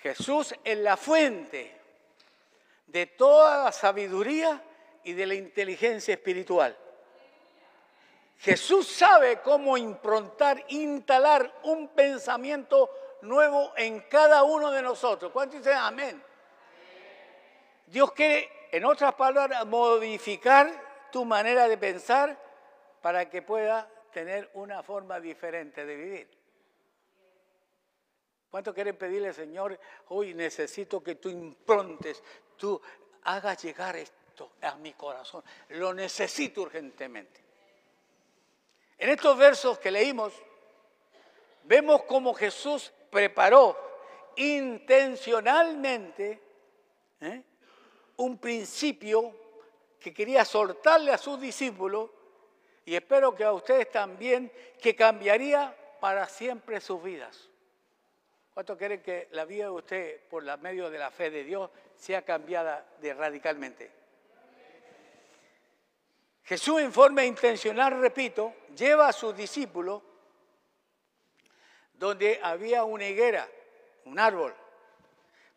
[0.00, 1.74] Jesús es la fuente
[2.86, 4.62] de toda la sabiduría
[5.04, 6.76] y de la inteligencia espiritual.
[8.38, 12.88] Jesús sabe cómo improntar, instalar un pensamiento
[13.22, 15.32] nuevo en cada uno de nosotros.
[15.32, 16.22] ¿Cuántos dicen amén?
[17.86, 20.70] Dios quiere, en otras palabras, modificar
[21.10, 22.38] tu manera de pensar
[23.02, 26.37] para que pueda tener una forma diferente de vivir.
[28.50, 29.78] ¿Cuánto quieren pedirle, Señor?
[30.08, 32.22] Hoy necesito que tú improntes,
[32.56, 32.80] tú
[33.24, 35.44] hagas llegar esto a mi corazón.
[35.70, 37.42] Lo necesito urgentemente.
[38.96, 40.32] En estos versos que leímos,
[41.64, 43.76] vemos cómo Jesús preparó
[44.36, 46.40] intencionalmente
[47.20, 47.42] ¿eh?
[48.16, 49.34] un principio
[50.00, 52.10] que quería soltarle a sus discípulos
[52.84, 57.50] y espero que a ustedes también, que cambiaría para siempre sus vidas.
[58.58, 62.22] ¿Cuánto quieren que la vida de usted, por medio de la fe de Dios, sea
[62.22, 63.88] cambiada de radicalmente?
[66.42, 70.02] Jesús en forma intencional, repito, lleva a sus discípulos
[71.92, 73.48] donde había una higuera,
[74.06, 74.52] un árbol,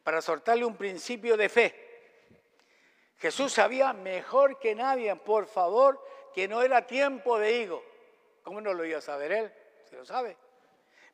[0.03, 2.29] para soltarle un principio de fe.
[3.17, 5.99] Jesús sabía mejor que nadie, por favor,
[6.35, 7.83] que no era tiempo de higo.
[8.43, 9.53] ¿Cómo no lo iba a saber él?
[9.89, 10.37] Se lo sabe.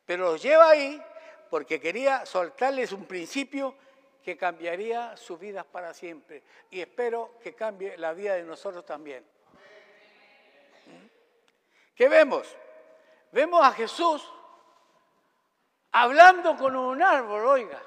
[0.04, 1.02] Pero los lleva ahí
[1.50, 3.74] porque quería soltarles un principio
[4.22, 6.42] que cambiaría sus vidas para siempre.
[6.70, 9.24] Y espero que cambie la vida de nosotros también.
[11.94, 12.46] ¿Qué vemos?
[13.32, 14.22] Vemos a Jesús
[15.92, 17.82] hablando con un árbol, oiga.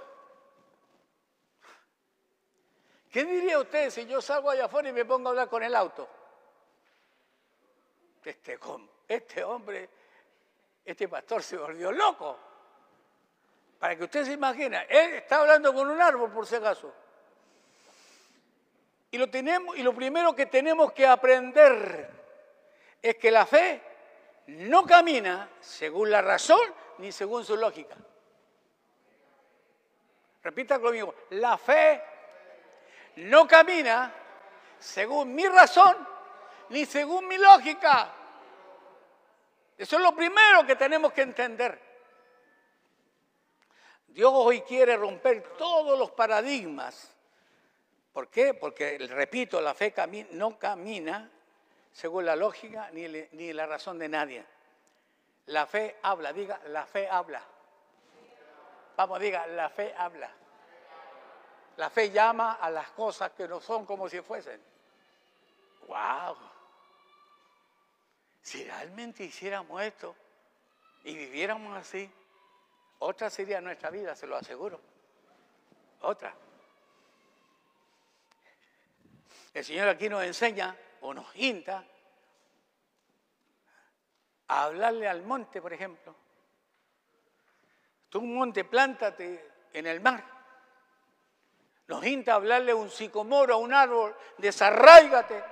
[3.11, 5.75] ¿Qué diría usted si yo salgo allá afuera y me pongo a hablar con el
[5.75, 6.09] auto?
[8.23, 8.59] Este,
[9.07, 9.89] este hombre,
[10.85, 12.50] este pastor se volvió loco.
[13.81, 16.93] Para que usted se imagine, él está hablando con un árbol por si acaso.
[19.09, 22.07] Y lo, tenemos, y lo primero que tenemos que aprender
[23.01, 23.81] es que la fe
[24.45, 26.61] no camina según la razón
[26.99, 27.95] ni según su lógica.
[30.43, 32.03] Repita conmigo, la fe
[33.15, 34.13] no camina
[34.77, 36.07] según mi razón
[36.69, 38.13] ni según mi lógica.
[39.75, 41.90] Eso es lo primero que tenemos que entender.
[44.13, 47.15] Dios hoy quiere romper todos los paradigmas.
[48.11, 48.53] ¿Por qué?
[48.53, 49.93] Porque, repito, la fe
[50.31, 51.29] no camina
[51.93, 54.45] según la lógica ni, ni la razón de nadie.
[55.47, 57.41] La fe habla, diga, la fe habla.
[58.97, 60.29] Vamos, diga, la fe habla.
[61.77, 64.61] La fe llama a las cosas que no son como si fuesen.
[65.87, 66.37] ¡Wow!
[68.41, 70.15] Si realmente hiciéramos esto
[71.03, 72.11] y viviéramos así,
[73.03, 74.79] otra sería nuestra vida, se lo aseguro.
[76.01, 76.35] Otra.
[79.53, 81.83] El Señor aquí nos enseña o nos hinta
[84.47, 86.15] a hablarle al monte, por ejemplo.
[88.09, 90.23] Tú un monte, plántate en el mar.
[91.87, 95.43] Nos hinta a hablarle a un sicomoro, a un árbol, desarráigate.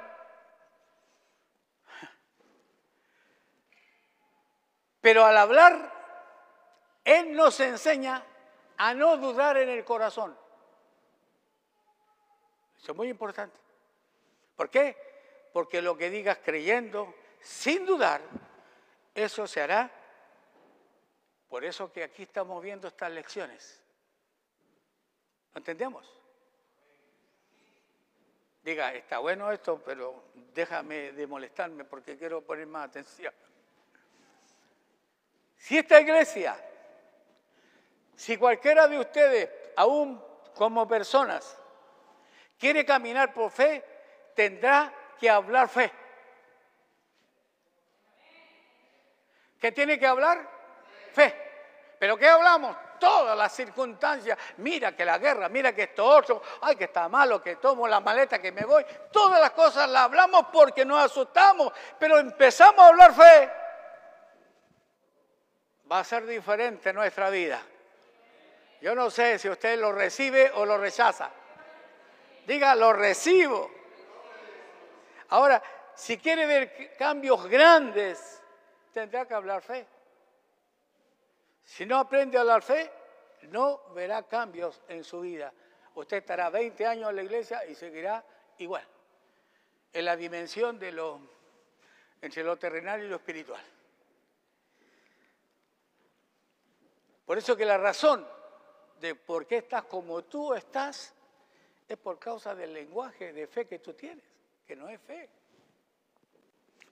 [5.01, 5.98] Pero al hablar
[7.09, 8.23] él nos enseña
[8.77, 10.37] a no dudar en el corazón.
[12.77, 13.57] Eso es muy importante.
[14.55, 14.95] ¿Por qué?
[15.51, 18.21] Porque lo que digas creyendo, sin dudar,
[19.15, 19.89] eso se hará.
[21.49, 23.81] Por eso que aquí estamos viendo estas lecciones.
[25.55, 26.07] ¿Lo entendemos?
[28.61, 33.33] Diga, está bueno esto, pero déjame de molestarme porque quiero poner más atención.
[35.57, 36.65] Si esta iglesia
[38.19, 40.21] si cualquiera de ustedes, aún
[40.53, 41.57] como personas,
[42.57, 43.81] quiere caminar por fe,
[44.35, 45.89] tendrá que hablar fe.
[49.57, 50.45] ¿Qué tiene que hablar?
[51.13, 51.33] Fe.
[51.97, 52.75] ¿Pero qué hablamos?
[52.99, 54.37] Todas las circunstancias.
[54.57, 58.01] Mira que la guerra, mira que esto otro, ay que está malo, que tomo la
[58.01, 58.85] maleta, que me voy.
[59.13, 63.49] Todas las cosas las hablamos porque nos asustamos, pero empezamos a hablar fe.
[65.89, 67.63] Va a ser diferente nuestra vida.
[68.81, 71.29] Yo no sé si usted lo recibe o lo rechaza.
[72.45, 73.69] Diga, lo recibo.
[75.29, 75.61] Ahora,
[75.93, 78.41] si quiere ver cambios grandes,
[78.93, 79.85] tendrá que hablar fe.
[81.63, 82.89] Si no aprende a hablar fe,
[83.49, 85.53] no verá cambios en su vida.
[85.95, 88.23] Usted estará 20 años en la iglesia y seguirá
[88.57, 88.85] igual,
[89.93, 91.19] en la dimensión de lo,
[92.21, 93.63] entre lo terrenal y lo espiritual.
[97.25, 98.25] Por eso que la razón
[98.99, 101.13] de por qué estás como tú estás
[101.87, 104.23] es por causa del lenguaje de fe que tú tienes,
[104.67, 105.27] que no es fe,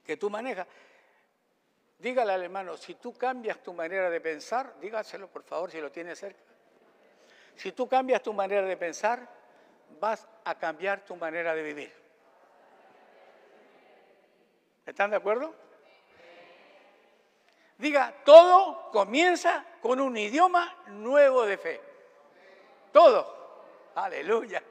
[0.03, 0.65] que tú manejas.
[1.99, 5.91] Dígale al hermano, si tú cambias tu manera de pensar, dígaselo por favor si lo
[5.91, 6.39] tiene cerca.
[7.55, 9.27] Si tú cambias tu manera de pensar,
[9.99, 11.93] vas a cambiar tu manera de vivir.
[14.85, 15.53] ¿Están de acuerdo?
[17.77, 21.86] Diga, todo comienza con un idioma nuevo de fe.
[22.91, 23.65] Todo.
[23.95, 24.63] Aleluya.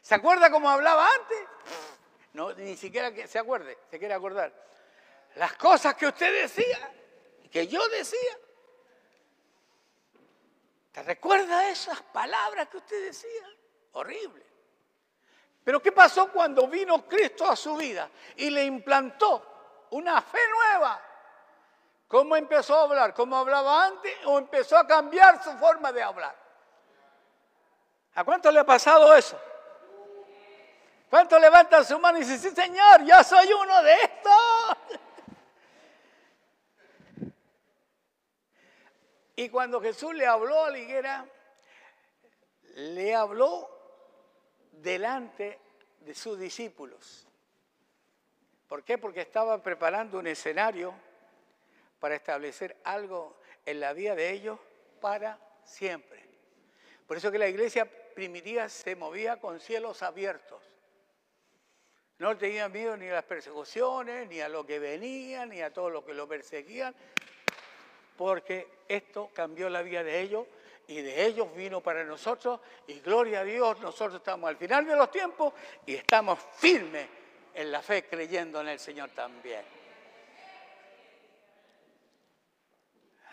[0.00, 1.38] ¿Se acuerda cómo hablaba antes?
[2.34, 4.52] No, ni siquiera que se acuerde, se quiere acordar.
[5.36, 6.92] Las cosas que usted decía,
[7.50, 8.38] que yo decía.
[10.92, 13.48] ¿Te recuerda esas palabras que usted decía?
[13.92, 14.44] Horrible.
[15.64, 21.00] Pero ¿qué pasó cuando vino Cristo a su vida y le implantó una fe nueva?
[22.06, 23.14] ¿Cómo empezó a hablar?
[23.14, 26.43] ¿Cómo hablaba antes o empezó a cambiar su forma de hablar?
[28.14, 29.38] ¿A cuánto le ha pasado eso?
[31.10, 34.32] ¿Cuánto levantan su mano y dicen, sí Señor, yo soy uno de estos?
[39.36, 41.26] Y cuando Jesús le habló a la higuera,
[42.76, 43.68] le habló
[44.70, 45.58] delante
[46.00, 47.26] de sus discípulos.
[48.68, 48.96] ¿Por qué?
[48.96, 50.94] Porque estaba preparando un escenario
[51.98, 54.58] para establecer algo en la vida de ellos
[55.00, 56.22] para siempre.
[57.06, 60.62] Por eso que la iglesia primitiva se movía con cielos abiertos.
[62.18, 65.90] No tenía miedo ni a las persecuciones, ni a lo que venía, ni a todo
[65.90, 66.94] lo que lo perseguían,
[68.16, 70.46] porque esto cambió la vida de ellos
[70.86, 74.96] y de ellos vino para nosotros y gloria a Dios, nosotros estamos al final de
[74.96, 75.52] los tiempos
[75.86, 77.08] y estamos firmes
[77.52, 79.64] en la fe creyendo en el Señor también.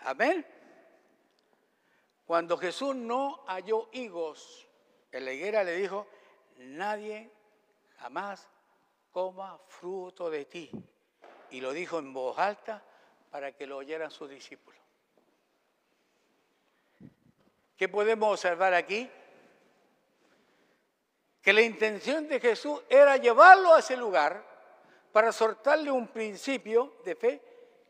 [0.04, 0.44] Amén.
[2.24, 4.66] Cuando Jesús no halló higos
[5.12, 6.06] en la higuera, le dijo,
[6.56, 7.30] nadie
[7.98, 8.48] jamás
[9.12, 10.70] coma fruto de ti.
[11.50, 12.82] Y lo dijo en voz alta
[13.30, 14.80] para que lo oyeran sus discípulos.
[17.76, 19.08] ¿Qué podemos observar aquí?
[21.40, 24.44] Que la intención de Jesús era llevarlo a ese lugar
[25.12, 27.42] para soltarle un principio de fe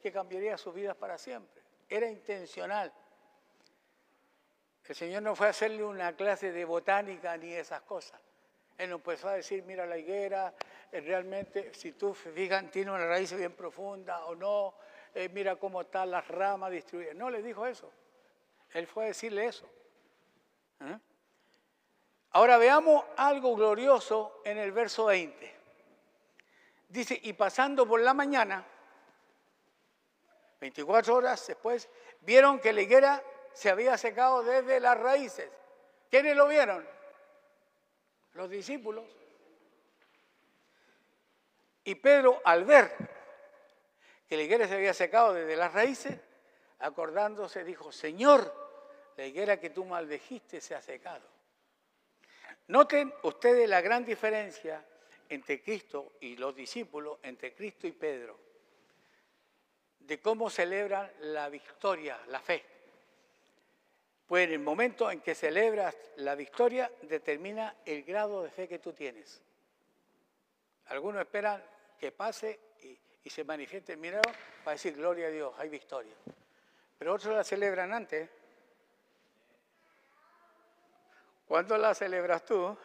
[0.02, 1.62] que cambiaría sus vidas para siempre
[1.96, 2.92] era intencional.
[4.92, 8.20] El Señor no fue a hacerle una clase de botánica ni esas cosas.
[8.76, 10.52] Él empezó a decir, mira la higuera,
[10.92, 14.74] eh, realmente, si tú fijas, tiene una raíz bien profunda o no,
[15.14, 17.16] eh, mira cómo están las ramas distribuidas.
[17.16, 17.90] No le dijo eso.
[18.74, 19.66] Él fue a decirle eso.
[20.80, 20.98] ¿Eh?
[22.32, 25.56] Ahora veamos algo glorioso en el verso 20.
[26.90, 28.62] Dice, y pasando por la mañana,
[30.60, 31.88] 24 horas después,
[32.20, 33.22] vieron que la higuera
[33.54, 35.48] se había secado desde las raíces.
[36.10, 36.86] ¿Quiénes lo vieron?
[38.34, 39.04] Los discípulos.
[41.84, 42.94] Y Pedro, al ver
[44.28, 46.18] que la higuera se había secado desde las raíces,
[46.78, 48.52] acordándose, dijo, Señor,
[49.16, 51.26] la higuera que tú maldejiste se ha secado.
[52.68, 54.84] Noten ustedes la gran diferencia
[55.28, 58.52] entre Cristo y los discípulos, entre Cristo y Pedro
[60.06, 62.64] de cómo celebran la victoria, la fe.
[64.26, 68.78] Pues en el momento en que celebras la victoria determina el grado de fe que
[68.78, 69.42] tú tienes.
[70.86, 71.62] Algunos esperan
[71.98, 72.58] que pase
[73.24, 74.32] y, se manifieste el milagro
[74.64, 76.14] para decir gloria a Dios, hay victoria.
[76.98, 78.28] Pero otros la celebran antes.
[81.46, 82.76] ¿Cuándo la celebras tú?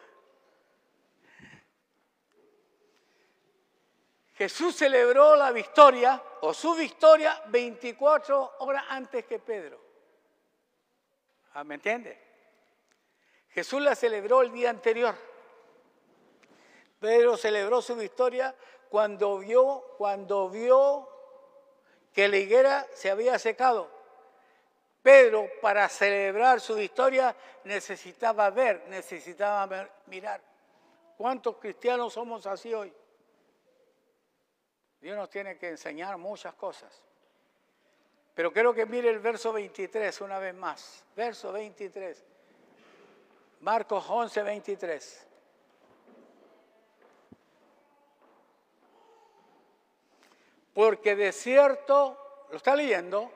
[4.34, 9.87] Jesús celebró la victoria o su victoria 24 horas antes que Pedro.
[11.58, 12.16] Ah, ¿Me entiende?
[13.48, 15.16] Jesús la celebró el día anterior.
[17.00, 18.54] Pedro celebró su victoria
[18.88, 21.08] cuando vio, cuando vio
[22.12, 23.90] que la higuera se había secado.
[25.02, 27.34] Pedro, para celebrar su victoria,
[27.64, 30.40] necesitaba ver, necesitaba mirar.
[31.16, 32.94] ¿Cuántos cristianos somos así hoy?
[35.00, 37.07] Dios nos tiene que enseñar muchas cosas.
[38.38, 41.04] Pero quiero que mire el verso 23 una vez más.
[41.16, 42.24] Verso 23.
[43.62, 45.26] Marcos 11, 23.
[50.72, 53.28] Porque de cierto, ¿lo está leyendo?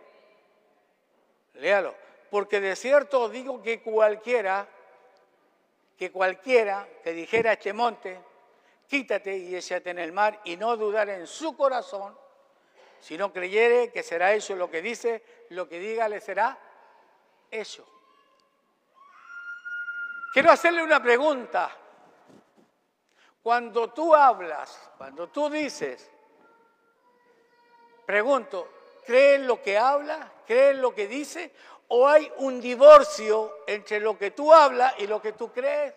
[1.55, 1.97] Léalo.
[2.31, 4.69] Porque de cierto digo que cualquiera,
[5.99, 8.21] que cualquiera que dijera a este monte,
[8.87, 12.22] quítate y échate en el mar y no dudar en su corazón,
[13.03, 16.57] si no creyere que será eso lo que dice, lo que diga le será
[17.51, 17.85] eso.
[20.33, 21.77] Quiero hacerle una pregunta.
[23.43, 26.09] Cuando tú hablas, cuando tú dices,
[28.07, 28.71] pregunto,
[29.05, 30.31] ¿crees lo que habla?
[30.47, 31.53] ¿Crees lo que dice?
[31.89, 35.93] ¿O hay un divorcio entre lo que tú hablas y lo que tú crees?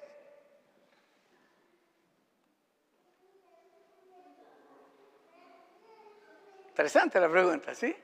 [6.76, 7.95] Interesante la pregunta, ¿sí?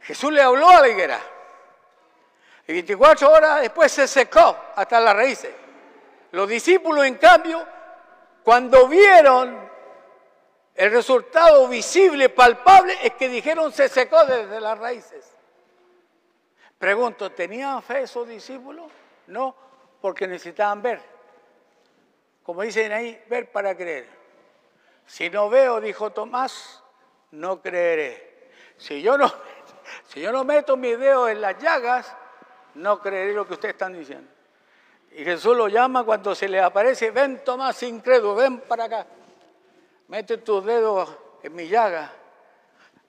[0.00, 1.20] Jesús le habló a la higuera.
[2.66, 5.54] Y 24 horas después se secó hasta las raíces.
[6.30, 7.62] Los discípulos, en cambio,
[8.42, 9.68] cuando vieron
[10.74, 15.30] el resultado visible, palpable, es que dijeron se secó desde las raíces.
[16.78, 18.90] Pregunto, ¿tenían fe esos discípulos?
[19.26, 19.54] No,
[20.00, 21.02] porque necesitaban ver.
[22.42, 24.17] Como dicen ahí, ver para creer.
[25.08, 26.82] Si no veo, dijo Tomás,
[27.30, 28.50] no creeré.
[28.76, 29.26] Si yo no,
[30.06, 32.14] si yo no meto mi dedo en las llagas,
[32.74, 34.30] no creeré lo que ustedes están diciendo.
[35.12, 39.06] Y Jesús lo llama cuando se le aparece, ven Tomás incrédulo, ven para acá.
[40.08, 41.08] Mete tus dedos
[41.42, 42.12] en mi llaga.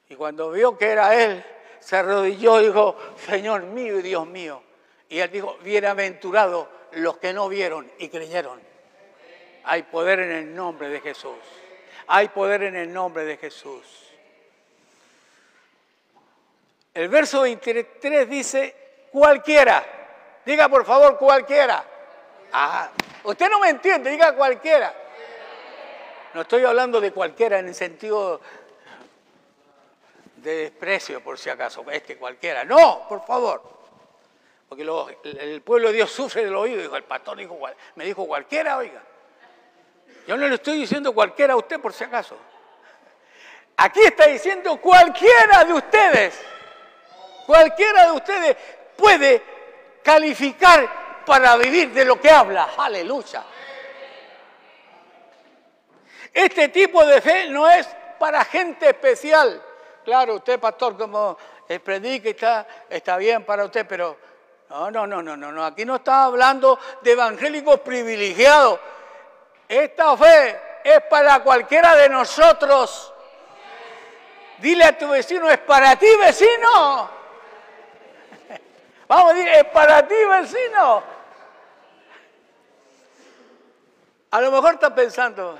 [0.07, 1.43] Y cuando vio que era él,
[1.79, 4.63] se arrodilló y dijo, Señor mío y Dios mío.
[5.09, 8.59] Y él dijo, bienaventurados los que no vieron y creyeron.
[9.65, 11.35] Hay poder en el nombre de Jesús.
[12.11, 13.83] Hay poder en el nombre de Jesús.
[16.91, 18.75] El verso 23 dice,
[19.11, 19.85] cualquiera.
[20.43, 21.85] Diga por favor cualquiera.
[22.51, 22.89] Ah,
[23.23, 24.91] usted no me entiende, diga cualquiera.
[26.33, 28.41] No estoy hablando de cualquiera en el sentido
[30.37, 32.63] de desprecio, por si acaso, es que cualquiera.
[32.63, 33.61] No, por favor.
[34.67, 34.83] Porque
[35.23, 36.81] el pueblo de Dios sufre del oído.
[36.81, 37.59] Dijo, el pastor dijo,
[37.93, 39.03] me dijo cualquiera, oiga.
[40.29, 42.37] Yo no le estoy diciendo cualquiera a usted por si acaso.
[43.77, 46.39] Aquí está diciendo cualquiera de ustedes.
[47.47, 48.57] Cualquiera de ustedes
[48.95, 49.41] puede
[50.03, 52.69] calificar para vivir de lo que habla.
[52.77, 53.43] Aleluya.
[56.31, 57.87] Este tipo de fe no es
[58.19, 59.59] para gente especial.
[60.05, 61.39] Claro, usted, pastor, como
[61.83, 64.15] predica está, está bien para usted, pero
[64.69, 65.65] no, no, no, no, no, no.
[65.65, 68.79] Aquí no está hablando de evangélicos privilegiados.
[69.69, 73.13] Esta fe es para cualquiera de nosotros.
[74.57, 77.09] Dile a tu vecino, es para ti, vecino.
[79.07, 81.03] Vamos a decir, es para ti, vecino.
[84.31, 85.59] A lo mejor está pensando,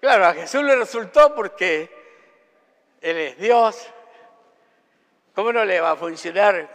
[0.00, 1.90] claro, a Jesús le resultó porque
[3.02, 3.86] Él es Dios.
[5.34, 6.66] ¿Cómo no le va a funcionar?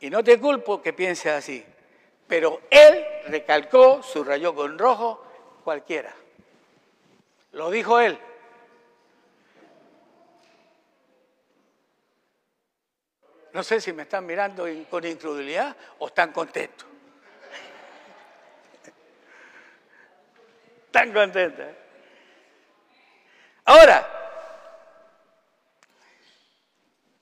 [0.00, 1.64] Y no te culpo que piense así.
[2.28, 5.25] Pero Él recalcó, subrayó con rojo,
[5.66, 6.14] cualquiera.
[7.50, 8.16] Lo dijo él.
[13.52, 16.86] No sé si me están mirando con incredulidad o están contentos.
[20.86, 21.66] Están contentos.
[23.64, 24.06] Ahora,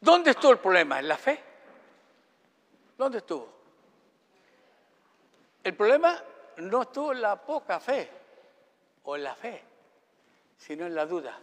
[0.00, 0.98] ¿dónde estuvo el problema?
[0.98, 1.42] ¿En la fe?
[2.98, 3.48] ¿Dónde estuvo?
[5.62, 6.22] El problema
[6.58, 8.23] no estuvo en la poca fe
[9.04, 9.62] o en la fe,
[10.56, 11.38] sino en la duda.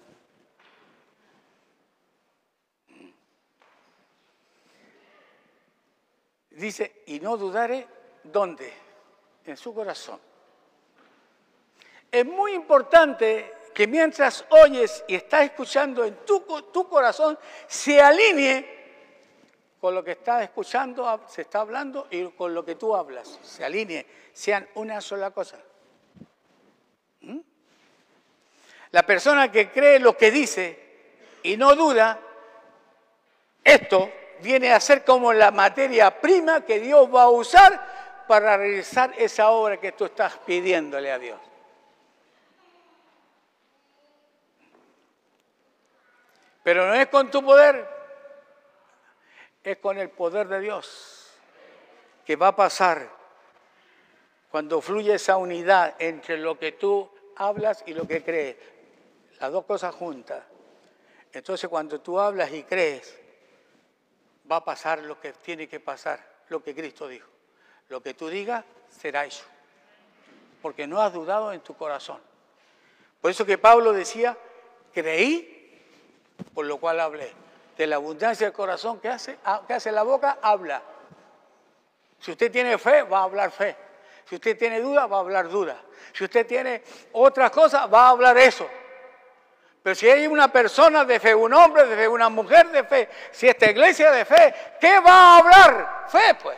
[6.51, 7.87] Dice, y no dudaré
[8.23, 8.71] dónde,
[9.45, 10.19] en su corazón.
[12.11, 16.41] Es muy importante que mientras oyes y estás escuchando en tu,
[16.73, 18.81] tu corazón, se alinee
[19.79, 23.63] con lo que estás escuchando, se está hablando y con lo que tú hablas, se
[23.63, 25.57] alinee, sean una sola cosa.
[28.91, 30.77] La persona que cree lo que dice
[31.43, 32.19] y no duda,
[33.63, 34.11] esto
[34.41, 39.51] viene a ser como la materia prima que Dios va a usar para realizar esa
[39.51, 41.39] obra que tú estás pidiéndole a Dios.
[46.63, 47.87] Pero no es con tu poder,
[49.63, 51.31] es con el poder de Dios
[52.25, 53.09] que va a pasar
[54.51, 58.55] cuando fluye esa unidad entre lo que tú hablas y lo que crees
[59.41, 60.43] las dos cosas juntas.
[61.33, 63.17] Entonces cuando tú hablas y crees,
[64.49, 67.27] va a pasar lo que tiene que pasar, lo que Cristo dijo.
[67.89, 69.43] Lo que tú digas será eso,
[70.61, 72.19] porque no has dudado en tu corazón.
[73.19, 74.37] Por eso que Pablo decía,
[74.93, 75.57] creí
[76.53, 77.33] por lo cual hablé.
[77.77, 79.39] De la abundancia del corazón, ¿qué hace?
[79.43, 80.37] Ah, ¿Qué hace la boca?
[80.41, 80.83] Habla.
[82.19, 83.75] Si usted tiene fe, va a hablar fe.
[84.29, 85.81] Si usted tiene duda, va a hablar duda.
[86.13, 86.83] Si usted tiene
[87.13, 88.69] otras cosas, va a hablar eso.
[89.83, 93.09] Pero si hay una persona de fe, un hombre de fe, una mujer de fe,
[93.31, 96.05] si esta iglesia de fe, ¿qué va a hablar?
[96.07, 96.57] Fe, pues.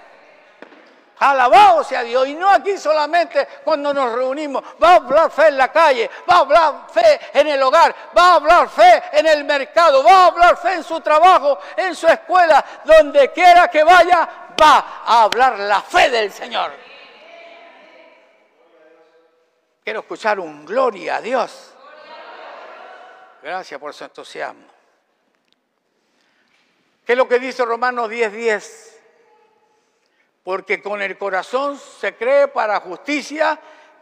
[1.20, 2.28] Alabado sea Dios.
[2.28, 4.62] Y no aquí solamente cuando nos reunimos.
[4.82, 8.32] Va a hablar fe en la calle, va a hablar fe en el hogar, va
[8.32, 12.08] a hablar fe en el mercado, va a hablar fe en su trabajo, en su
[12.08, 14.28] escuela, donde quiera que vaya,
[14.62, 16.72] va a hablar la fe del Señor.
[19.82, 21.73] Quiero escuchar un gloria a Dios.
[23.44, 24.64] Gracias por su entusiasmo.
[27.06, 28.32] ¿Qué es lo que dice Romanos 10:10?
[28.32, 29.02] 10?
[30.44, 33.60] Porque con el corazón se cree para justicia,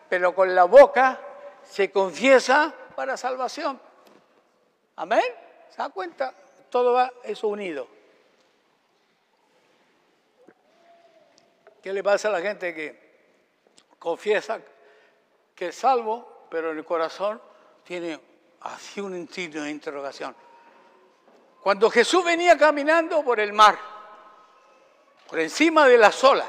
[0.08, 1.20] pero con la boca
[1.64, 3.82] se confiesa para salvación.
[4.98, 5.24] Amén.
[5.72, 6.36] ¿Se da cuenta?
[6.70, 7.88] Todo va eso unido.
[11.82, 13.12] ¿Qué le pasa a la gente que
[13.98, 14.62] confiesa
[15.56, 17.42] que es salvo, pero en el corazón
[17.84, 18.31] tiene
[18.62, 20.36] así un signo de interrogación.
[21.62, 23.78] Cuando Jesús venía caminando por el mar,
[25.28, 26.48] por encima de las olas,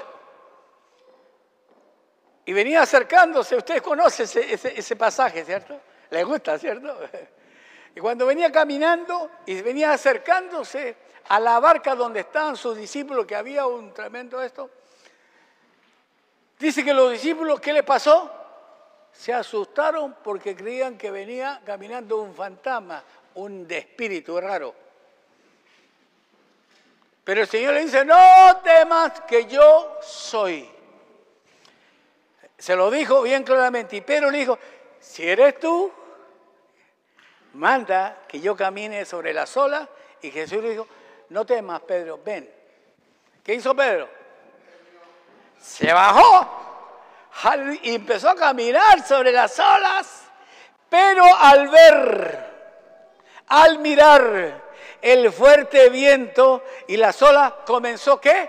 [2.44, 5.80] y venía acercándose, ustedes conocen ese, ese, pasaje, ¿cierto?
[6.10, 6.98] Les gusta, ¿cierto?
[7.94, 10.96] Y cuando venía caminando y venía acercándose
[11.28, 14.70] a la barca donde estaban sus discípulos, que había un tremendo esto,
[16.58, 18.41] dice que los discípulos, ¿qué les pasó?
[19.12, 23.04] Se asustaron porque creían que venía caminando un fantasma,
[23.34, 24.74] un espíritu raro.
[27.22, 28.16] Pero el Señor le dice, no
[28.64, 30.68] temas que yo soy.
[32.58, 33.96] Se lo dijo bien claramente.
[33.96, 34.58] Y Pedro le dijo,
[34.98, 35.92] si eres tú,
[37.52, 39.88] manda que yo camine sobre las olas.
[40.20, 40.88] Y Jesús le dijo,
[41.28, 42.50] no temas, Pedro, ven.
[43.44, 44.08] ¿Qué hizo Pedro?
[45.60, 46.71] Se bajó
[47.82, 50.22] y empezó a caminar sobre las olas,
[50.88, 52.52] pero al ver,
[53.48, 54.62] al mirar
[55.00, 58.48] el fuerte viento y las olas comenzó qué?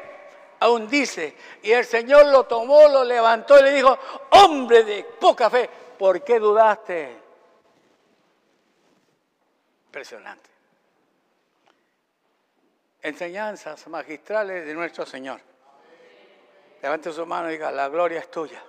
[0.59, 1.35] A hundirse.
[1.63, 3.97] Y el Señor lo tomó, lo levantó y le dijo,
[4.31, 7.17] hombre de poca fe, ¿por qué dudaste?
[9.87, 10.49] Impresionante.
[13.01, 15.41] Enseñanzas magistrales de nuestro Señor.
[16.81, 18.61] Levante su mano y diga, la gloria es tuya.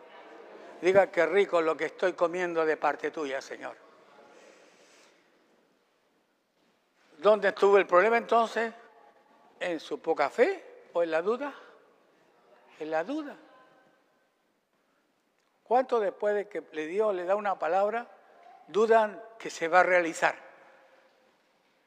[0.84, 3.74] Diga qué rico lo que estoy comiendo de parte tuya, Señor.
[7.16, 8.70] ¿Dónde estuvo el problema entonces?
[9.60, 10.62] ¿En su poca fe
[10.92, 11.54] o en la duda?
[12.80, 13.34] En la duda.
[15.62, 18.06] ¿Cuánto después de que le dio, le da una palabra,
[18.68, 20.36] dudan que se va a realizar?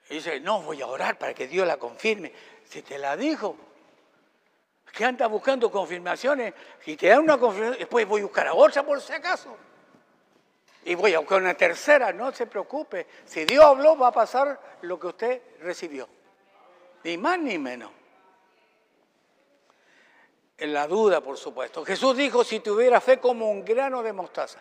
[0.09, 2.33] Y dice, no, voy a orar para que Dios la confirme.
[2.63, 3.57] Si te la dijo,
[4.97, 6.55] que anda buscando confirmaciones,
[6.87, 9.55] y te dan una confirmación, después voy a buscar a otra por si acaso.
[10.85, 13.05] Y voy a buscar una tercera, no se preocupe.
[13.23, 16.09] Si Dios habló, va a pasar lo que usted recibió.
[17.03, 17.91] Ni más ni menos.
[20.57, 21.85] En la duda, por supuesto.
[21.85, 24.59] Jesús dijo, si tuviera fe como un grano de mostaza.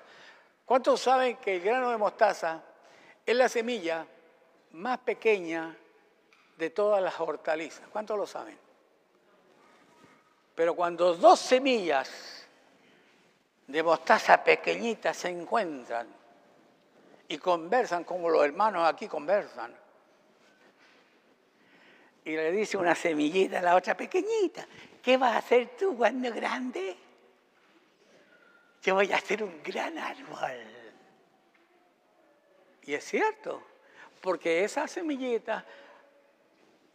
[0.66, 2.62] ¿Cuántos saben que el grano de mostaza
[3.24, 4.06] es la semilla
[4.72, 5.74] más pequeña
[6.58, 7.88] de todas las hortalizas?
[7.88, 8.65] ¿Cuántos lo saben?
[10.56, 12.10] Pero cuando dos semillas
[13.66, 16.08] de mostaza pequeñitas se encuentran
[17.28, 19.76] y conversan como los hermanos aquí conversan,
[22.24, 24.66] y le dice una semillita a la otra pequeñita,
[25.02, 26.96] ¿qué vas a hacer tú cuando grande?
[28.82, 30.64] Yo voy a hacer un gran árbol.
[32.82, 33.62] Y es cierto,
[34.22, 35.66] porque esa semillita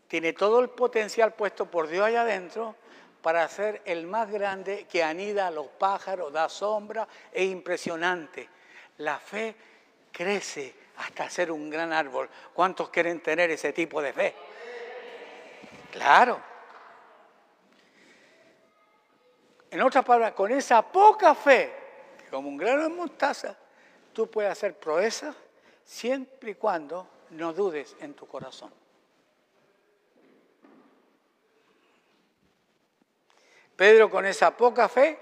[0.07, 2.75] tiene todo el potencial puesto por Dios allá adentro
[3.21, 8.49] para ser el más grande que anida a los pájaros, da sombra, es impresionante.
[8.97, 9.55] La fe
[10.11, 12.29] crece hasta ser un gran árbol.
[12.53, 14.35] ¿Cuántos quieren tener ese tipo de fe?
[15.91, 16.39] Claro.
[19.69, 21.73] En otras palabras, con esa poca fe,
[22.29, 23.55] como un grano de mostaza,
[24.13, 25.35] tú puedes hacer proezas
[25.85, 28.71] siempre y cuando no dudes en tu corazón.
[33.81, 35.17] Pedro con esa poca fe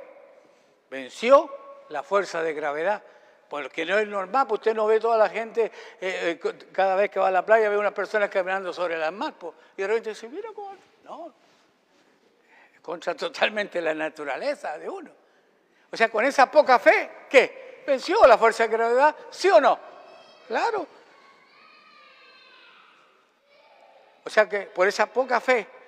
[0.89, 1.49] venció
[1.88, 3.01] la fuerza de gravedad.
[3.47, 7.10] Porque no es normal, pues usted no ve toda la gente, eh, eh, cada vez
[7.10, 9.88] que va a la playa ve una persona caminando sobre las mar, pues, y de
[9.88, 11.34] repente dice, mira cómo, no,
[12.82, 15.12] contra totalmente la naturaleza de uno.
[15.89, 17.84] O sea, con esa poca fe, ¿qué?
[17.88, 19.16] ¿Venció la fuerza de gravedad?
[19.30, 19.80] ¿Sí o no?
[20.49, 20.86] Claro.
[24.26, 25.79] O sea que por esa poca fe,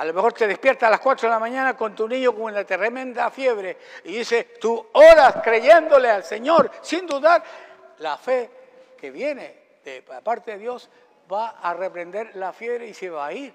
[0.00, 2.44] a lo mejor te despiertas a las 4 de la mañana con tu niño con
[2.44, 7.44] una tremenda fiebre y dice, tú oras creyéndole al Señor sin dudar,
[7.98, 8.48] la fe
[8.96, 10.88] que viene de parte de Dios
[11.30, 13.52] va a reprender la fiebre y se va a ir.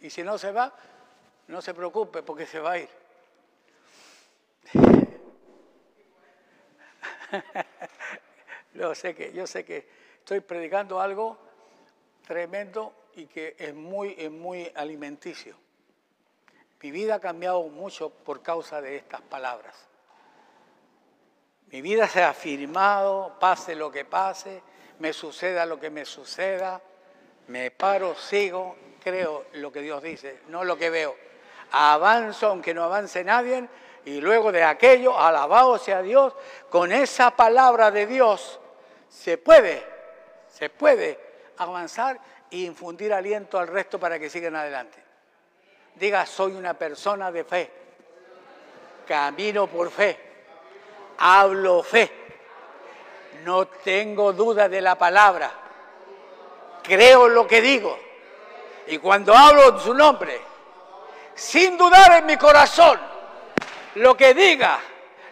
[0.00, 0.72] Y si no se va,
[1.48, 2.88] no se preocupe porque se va a ir.
[8.72, 9.86] yo sé que, yo sé que
[10.20, 11.36] estoy predicando algo
[12.26, 15.56] tremendo y que es muy, es muy alimenticio.
[16.82, 19.74] Mi vida ha cambiado mucho por causa de estas palabras.
[21.70, 24.62] Mi vida se ha afirmado, pase lo que pase,
[25.00, 26.80] me suceda lo que me suceda,
[27.48, 31.16] me paro, sigo, creo lo que Dios dice, no lo que veo.
[31.72, 33.66] Avanzo aunque no avance nadie
[34.04, 36.34] y luego de aquello, alabado sea Dios,
[36.70, 38.60] con esa palabra de Dios
[39.08, 39.82] se puede,
[40.48, 41.18] se puede
[41.56, 45.02] avanzar e infundir aliento al resto para que sigan adelante.
[45.94, 47.70] Diga, soy una persona de fe,
[49.06, 50.18] camino por fe,
[51.18, 52.10] hablo fe,
[53.44, 55.50] no tengo duda de la palabra,
[56.82, 57.98] creo lo que digo.
[58.88, 60.40] Y cuando hablo en su nombre,
[61.34, 63.00] sin dudar en mi corazón,
[63.96, 64.78] lo que diga,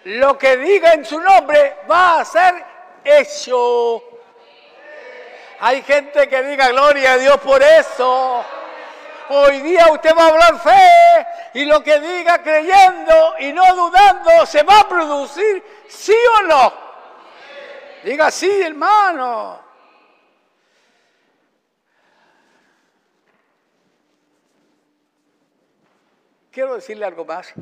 [0.04, 2.54] lo que diga en su nombre va a ser
[3.04, 4.02] hecho.
[5.61, 8.44] Hay gente que diga gloria a Dios por eso.
[9.30, 14.44] Hoy día usted va a hablar fe y lo que diga creyendo y no dudando
[14.44, 16.72] se va a producir, sí o no.
[18.02, 19.62] Diga sí, hermano.
[26.50, 27.52] Quiero decirle algo más.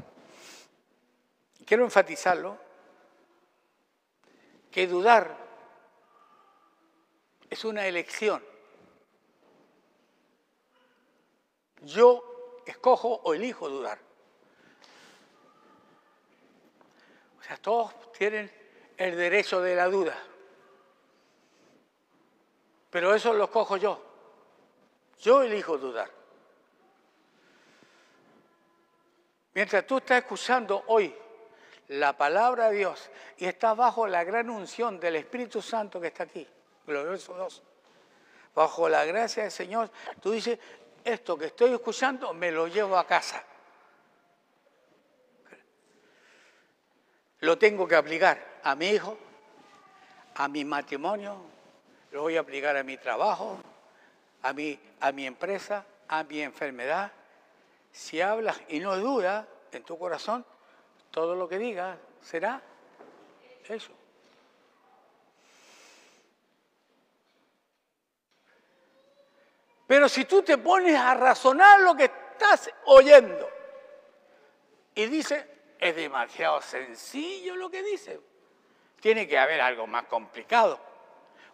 [1.64, 2.58] Quiero enfatizarlo.
[4.70, 5.41] Que dudar
[7.52, 8.42] es una elección.
[11.82, 13.98] Yo escojo o elijo dudar.
[17.38, 18.50] O sea, todos tienen
[18.96, 20.16] el derecho de la duda.
[22.88, 24.02] Pero eso lo escojo yo.
[25.20, 26.10] Yo elijo dudar.
[29.52, 31.14] Mientras tú estás escuchando hoy
[31.88, 36.22] la palabra de Dios y estás bajo la gran unción del Espíritu Santo que está
[36.22, 36.48] aquí,
[36.86, 37.62] glorioso Dios,
[38.54, 40.58] bajo la gracia del Señor, tú dices,
[41.04, 43.42] esto que estoy escuchando me lo llevo a casa.
[47.40, 49.18] Lo tengo que aplicar a mi hijo,
[50.36, 51.36] a mi matrimonio,
[52.12, 53.58] lo voy a aplicar a mi trabajo,
[54.42, 57.10] a mi, a mi empresa, a mi enfermedad.
[57.90, 60.44] Si hablas y no dudas en tu corazón,
[61.10, 62.62] todo lo que digas será
[63.68, 63.92] eso.
[69.86, 73.48] Pero si tú te pones a razonar lo que estás oyendo
[74.94, 75.44] y dices,
[75.78, 78.20] es demasiado sencillo lo que dice,
[79.00, 80.78] tiene que haber algo más complicado.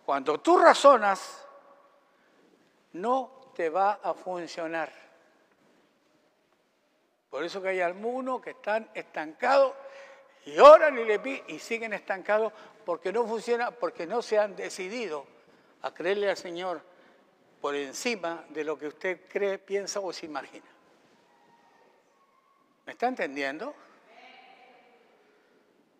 [0.05, 1.47] Cuando tú razonas,
[2.93, 4.93] no te va a funcionar.
[7.31, 9.75] Por eso que hay algunos que están estancados
[10.47, 12.53] y oran y le piden y siguen estancados
[12.85, 15.27] porque no funciona, porque no se han decidido
[15.83, 16.81] a creerle al Señor
[17.61, 20.67] por encima de lo que usted cree, piensa o se imagina.
[22.87, 23.75] ¿Me está entendiendo?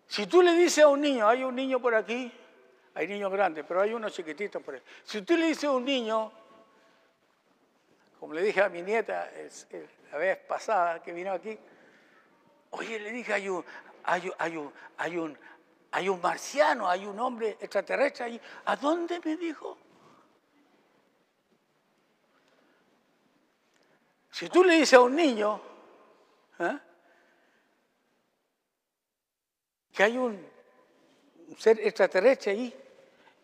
[0.07, 2.33] Si tú le dices a un niño, hay un niño por aquí,
[2.95, 4.83] hay niños grandes, pero hay unos chiquititos por ahí.
[5.05, 6.33] Si tú le dices a un niño,
[8.19, 9.31] como le dije a mi nieta
[10.11, 11.59] la vez pasada que vino aquí,
[12.71, 13.65] oye, le dije, hay un,
[14.05, 15.39] hay, un, hay, un,
[15.91, 18.41] hay un marciano, hay un hombre extraterrestre ahí.
[18.65, 19.77] ¿A dónde me dijo?
[24.39, 25.61] Si tú le dices a un niño
[26.61, 26.79] ¿eh?
[29.93, 30.49] que hay un
[31.59, 32.73] ser extraterrestre ahí,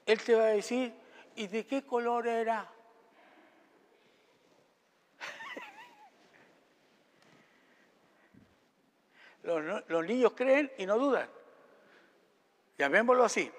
[0.07, 0.95] él te va a decir,
[1.35, 2.71] ¿y de qué color era?
[9.43, 11.29] los, niños creen y no dudan.
[12.79, 13.51] Llamémoslo así.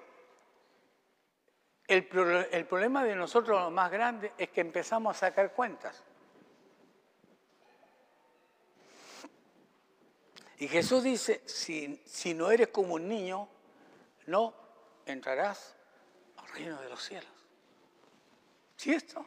[1.86, 6.01] El, problema de nosotros, lo más grande, es que empezamos a sacar cuentas.
[10.57, 13.47] Y Jesús dice, si, si no eres como un niño,
[14.27, 14.53] no
[15.05, 15.75] entrarás
[16.37, 17.29] al reino de los cielos.
[18.77, 19.25] ¿Sí esto?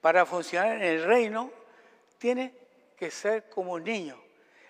[0.00, 1.50] Para funcionar en el reino,
[2.18, 2.54] tiene
[2.96, 4.20] que ser como un niño.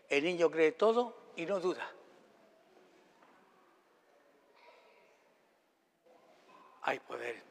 [0.08, 1.90] El niño cree todo y no duda.
[6.82, 7.42] Hay poder.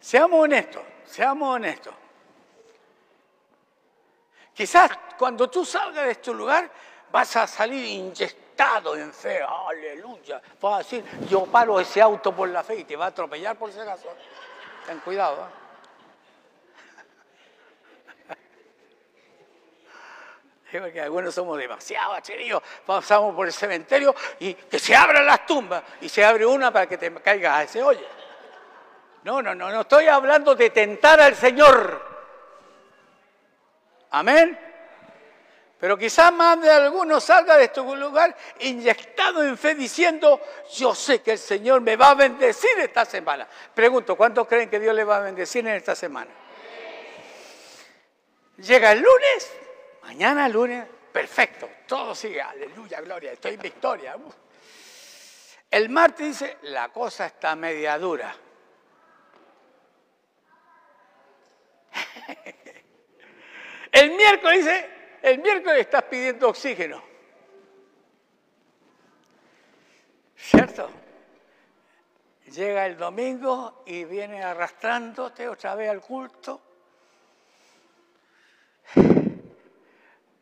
[0.00, 1.94] Seamos honestos, seamos honestos.
[4.54, 6.70] Quizás cuando tú salgas de este lugar
[7.10, 10.40] vas a salir inyectado en fe, aleluya.
[10.60, 13.56] Vas a decir, yo paro ese auto por la fe y te va a atropellar
[13.56, 14.08] por ese caso.
[14.86, 15.48] Ten cuidado.
[15.48, 15.62] ¿eh?
[20.80, 25.82] porque algunos somos demasiado acheridos, pasamos por el cementerio y que se abran las tumbas
[26.00, 28.06] y se abre una para que te caigas a ese hoyo.
[29.24, 32.11] No, no, no, no estoy hablando de tentar al Señor.
[34.12, 34.58] Amén.
[35.78, 40.40] Pero quizás más de alguno salga de este lugar inyectado en fe diciendo,
[40.74, 43.48] yo sé que el Señor me va a bendecir esta semana.
[43.74, 46.30] Pregunto, ¿cuántos creen que Dios le va a bendecir en esta semana?
[48.58, 49.52] Llega el lunes,
[50.02, 54.14] mañana lunes, perfecto, todo sigue, aleluya, gloria, estoy en victoria.
[55.68, 58.32] El martes dice, la cosa está media dura.
[63.92, 64.90] El miércoles dice,
[65.20, 67.02] el miércoles estás pidiendo oxígeno.
[70.34, 70.88] ¿Cierto?
[72.46, 76.60] Llega el domingo y viene arrastrándote otra vez al culto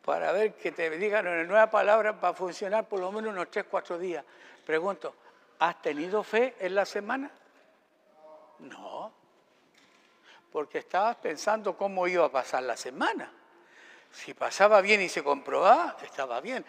[0.05, 3.67] para ver que te digan una nueva palabra para funcionar por lo menos unos 3,
[3.69, 4.25] 4 días.
[4.65, 5.15] Pregunto,
[5.59, 7.31] ¿has tenido fe en la semana?
[8.61, 9.21] No
[10.51, 13.33] porque estabas pensando cómo iba a pasar la semana.
[14.11, 16.65] Si pasaba bien y se comprobaba, estaba bien.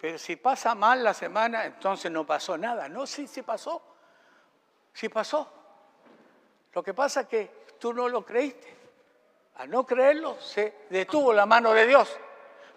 [0.00, 2.88] Pero si pasa mal la semana, entonces no pasó nada.
[2.88, 3.82] No, sí, sí pasó.
[4.92, 5.52] Sí pasó.
[6.72, 8.76] Lo que pasa es que tú no lo creíste.
[9.56, 12.16] Al no creerlo, se detuvo la mano de Dios.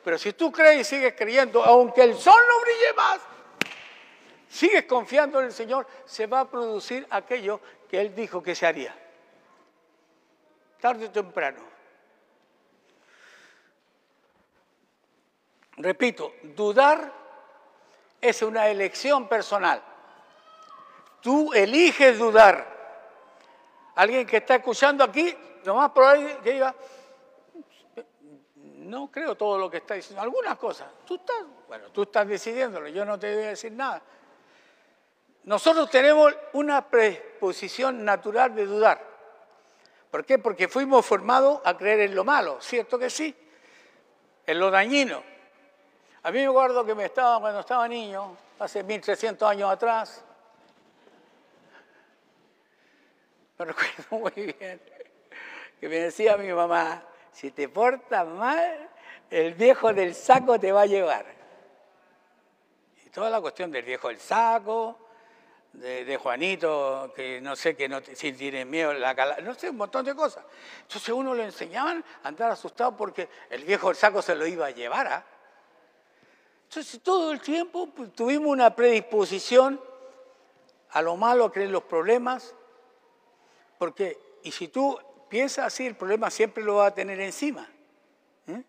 [0.03, 3.20] Pero si tú crees y sigues creyendo, aunque el sol no brille más,
[4.49, 8.66] sigues confiando en el Señor, se va a producir aquello que Él dijo que se
[8.66, 8.95] haría
[10.82, 11.62] tarde o temprano.
[15.78, 17.11] Repito, dudar
[18.19, 19.82] es una elección personal.
[21.22, 22.67] Tú eliges dudar.
[23.95, 26.76] Alguien que está escuchando aquí, nomás por ahí que diga,
[28.55, 30.88] no creo todo lo que está diciendo, algunas cosas.
[31.05, 34.01] Tú estás, bueno, tú estás decidiéndolo, yo no te voy a decir nada.
[35.43, 39.11] Nosotros tenemos una predisposición natural de dudar.
[40.09, 40.38] ¿Por qué?
[40.38, 43.36] Porque fuimos formados a creer en lo malo, ¿cierto que sí?
[44.45, 45.30] En lo dañino.
[46.24, 50.24] A mí me acuerdo que me estaba, cuando estaba niño, hace 1300 años atrás,
[53.57, 54.80] me recuerdo muy bien,
[55.80, 58.88] que me decía mi mamá, si te portas mal,
[59.32, 61.26] el viejo del saco te va a llevar.
[63.03, 64.99] Y toda la cuestión del viejo del saco,
[65.74, 68.93] de, Juanito, que no sé, que no, si tiene miedo,
[69.41, 70.43] no sé, un montón de cosas.
[70.82, 74.67] Entonces uno le enseñaban a andar asustado porque el viejo del saco se lo iba
[74.67, 75.07] a llevar.
[75.07, 75.26] ¿ah?
[76.72, 79.78] Entonces todo el tiempo pues, tuvimos una predisposición
[80.91, 82.55] a lo malo, a creer los problemas,
[83.78, 84.97] porque, y si tú
[85.28, 87.67] piensas así, el problema siempre lo va a tener encima.
[88.47, 88.63] ¿eh?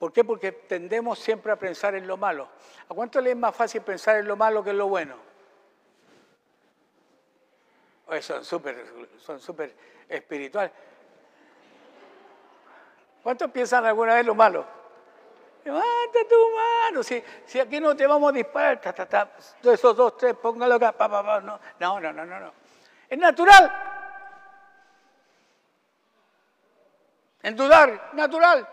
[0.00, 0.24] ¿Por qué?
[0.24, 2.48] Porque tendemos siempre a pensar en lo malo.
[2.88, 5.14] ¿A cuánto le es más fácil pensar en lo malo que en lo bueno?
[8.20, 8.84] son súper
[9.18, 9.72] son super
[10.08, 10.72] espirituales.
[13.22, 14.83] ¿Cuántos piensan alguna vez lo malo?
[15.64, 19.30] Levanta tu mano, si, si aquí no te vamos a disparar, ta, ta, ta,
[19.62, 22.52] esos dos, tres, póngalo acá, pa, pa, pa, no, no, no, no, no.
[23.08, 23.72] Es natural.
[27.42, 28.68] En dudar, natural.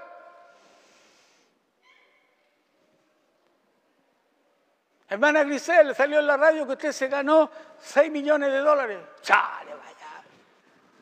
[5.08, 9.00] Hermana Grisel, salió en la radio que usted se ganó 6 millones de dólares.
[9.22, 10.24] Chale, vaya.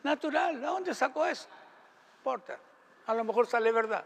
[0.02, 1.48] Natural, ¿de dónde sacó eso?
[1.48, 2.58] No importa.
[3.06, 4.04] A lo mejor sale verdad.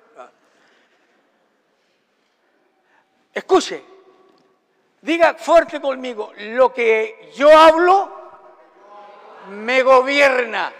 [3.34, 3.82] Escuche,
[5.00, 8.08] diga fuerte conmigo, lo que yo hablo
[9.50, 10.72] me gobierna.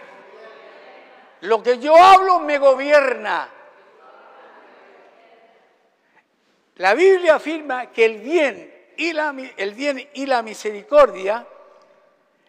[1.41, 3.49] Lo que yo hablo me gobierna.
[6.77, 9.13] La Biblia afirma que el bien y
[10.25, 11.45] la misericordia,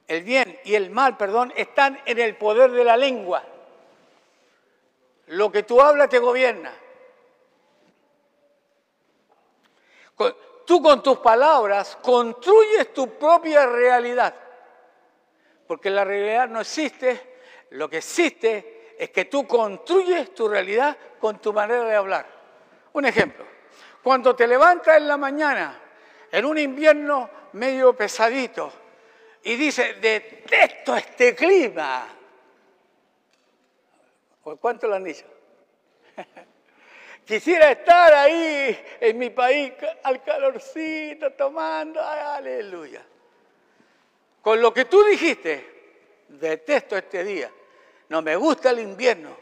[0.07, 3.43] el bien y el mal, perdón, están en el poder de la lengua.
[5.27, 6.73] Lo que tú hablas te gobierna.
[10.67, 14.35] Tú con tus palabras construyes tu propia realidad.
[15.67, 17.39] Porque la realidad no existe,
[17.71, 22.27] lo que existe es que tú construyes tu realidad con tu manera de hablar.
[22.93, 23.45] Un ejemplo,
[24.03, 25.81] cuando te levantas en la mañana
[26.31, 28.73] en un invierno medio pesadito
[29.43, 32.09] y dice, detesto este clima.
[34.43, 35.27] ¿Por cuánto lo han dicho?
[37.27, 39.73] Quisiera estar ahí en mi país
[40.05, 43.05] al calorcito, tomando, aleluya.
[44.41, 47.51] Con lo que tú dijiste, detesto este día,
[48.11, 49.37] no me gusta el invierno,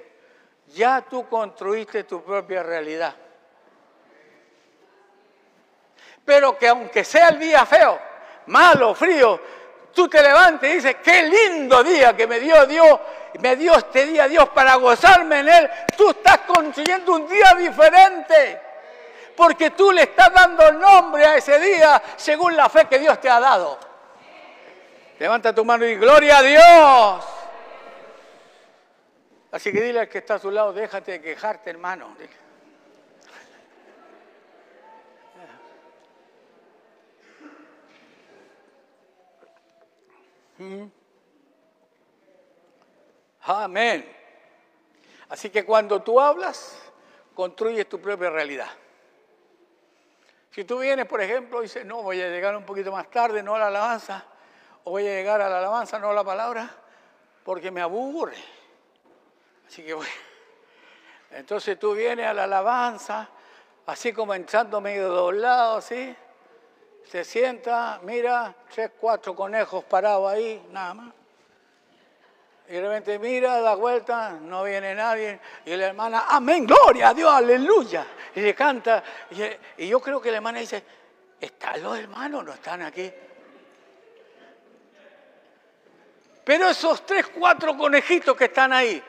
[0.68, 3.14] ya tú construiste tu propia realidad.
[6.24, 8.00] Pero que aunque sea el día feo,
[8.46, 9.38] malo, frío,
[9.94, 13.00] tú te levantes y dices, qué lindo día que me dio Dios,
[13.40, 18.60] me dio este día Dios para gozarme en Él, tú estás construyendo un día diferente.
[19.36, 23.28] Porque tú le estás dando nombre a ese día según la fe que Dios te
[23.28, 23.78] ha dado.
[25.18, 27.24] Levanta tu mano y gloria a Dios.
[29.50, 32.16] Así que dile al que está a tu lado, déjate de quejarte, hermano.
[43.42, 44.10] Amén.
[45.28, 46.78] Así que cuando tú hablas,
[47.34, 48.68] construyes tu propia realidad.
[50.50, 53.42] Si tú vienes, por ejemplo, y dices, no, voy a llegar un poquito más tarde,
[53.42, 54.24] no a la alabanza,
[54.84, 56.70] o voy a llegar a la alabanza, no a la palabra,
[57.42, 58.36] porque me aburre.
[59.66, 60.12] Así que bueno.
[61.32, 63.28] Entonces tú vienes a la alabanza,
[63.86, 66.14] así como entrando medio doblado, así,
[67.10, 71.14] se sienta, mira, tres, cuatro conejos parados ahí, nada más.
[72.68, 75.38] Y de repente mira, da vuelta, no viene nadie.
[75.66, 78.06] Y la hermana, amén, gloria a Dios, aleluya.
[78.34, 79.02] Y le canta.
[79.76, 80.82] Y, yo creo que la hermana dice,
[81.38, 83.12] ¿están los hermanos no están aquí?
[86.42, 89.02] Pero esos tres, cuatro conejitos que están ahí,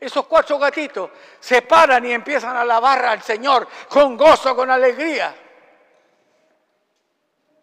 [0.00, 5.34] esos cuatro gatitos, se paran y empiezan a alabar al Señor con gozo, con alegría.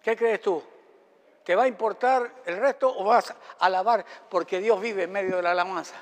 [0.04, 0.64] ¿Qué crees tú?
[1.44, 3.36] ¿Te va a importar el resto o vas a
[3.66, 5.96] alabar porque Dios vive en medio de la alabanza?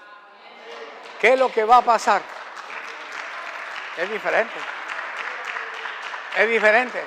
[1.19, 2.21] ¿Qué es lo que va a pasar?
[3.97, 4.55] Es diferente.
[6.37, 7.03] Es diferente.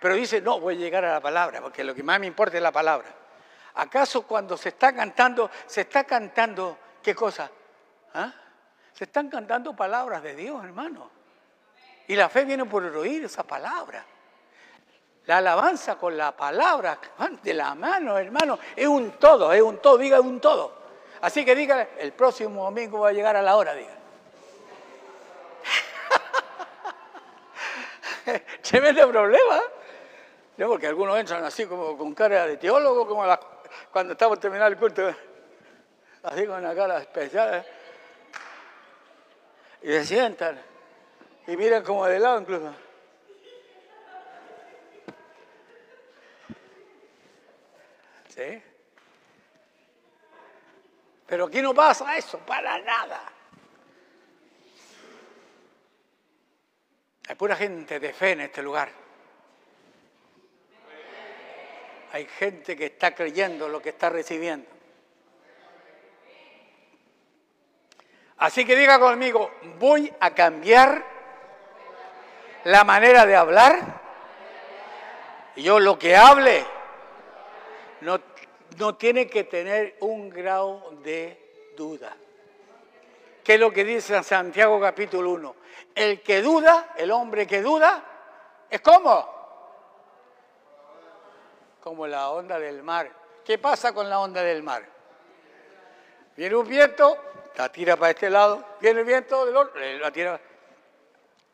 [0.00, 2.56] Pero dice, no, voy a llegar a la palabra, porque lo que más me importa
[2.56, 3.08] es la palabra.
[3.74, 7.50] ¿Acaso cuando se está cantando, se está cantando, qué cosa?
[8.12, 8.32] ¿Ah?
[8.92, 11.10] Se están cantando palabras de Dios, hermano.
[12.06, 14.04] Y la fe viene por oír esa palabra.
[15.26, 16.98] La alabanza con la palabra
[17.42, 20.84] de la mano, hermano, es un todo, es un todo, diga un todo.
[21.22, 23.94] Así que diga, el próximo domingo va a llegar a la hora, diga.
[28.62, 29.60] Tremendo problema.
[30.58, 30.68] ¿no?
[30.68, 33.24] Porque algunos entran así como con cara de teólogo, como
[33.90, 35.14] cuando estamos terminando el culto,
[36.22, 37.54] así con una cara especial.
[37.54, 37.64] ¿eh?
[39.82, 40.60] Y se sientan
[41.46, 42.83] y miran como de lado incluso.
[48.34, 48.60] ¿Sí?
[51.24, 53.22] Pero aquí no pasa eso, para nada.
[57.28, 58.90] Hay pura gente de fe en este lugar.
[62.10, 64.68] Hay gente que está creyendo lo que está recibiendo.
[68.38, 71.04] Así que diga conmigo, voy a cambiar
[72.64, 74.02] la manera de hablar.
[75.54, 76.73] Yo lo que hable
[78.04, 82.14] no, tiene que tener un grado de duda.
[83.42, 85.56] ¿Qué es lo que dice Santiago capítulo 1?
[85.94, 88.04] El que duda, el hombre que duda,
[88.68, 89.28] es como,
[91.80, 93.10] como la onda del mar.
[93.44, 94.84] ¿Qué pasa con la onda del mar?
[96.36, 97.16] Viene un viento,
[97.56, 100.40] la tira para este lado, viene el viento del otro, la tira.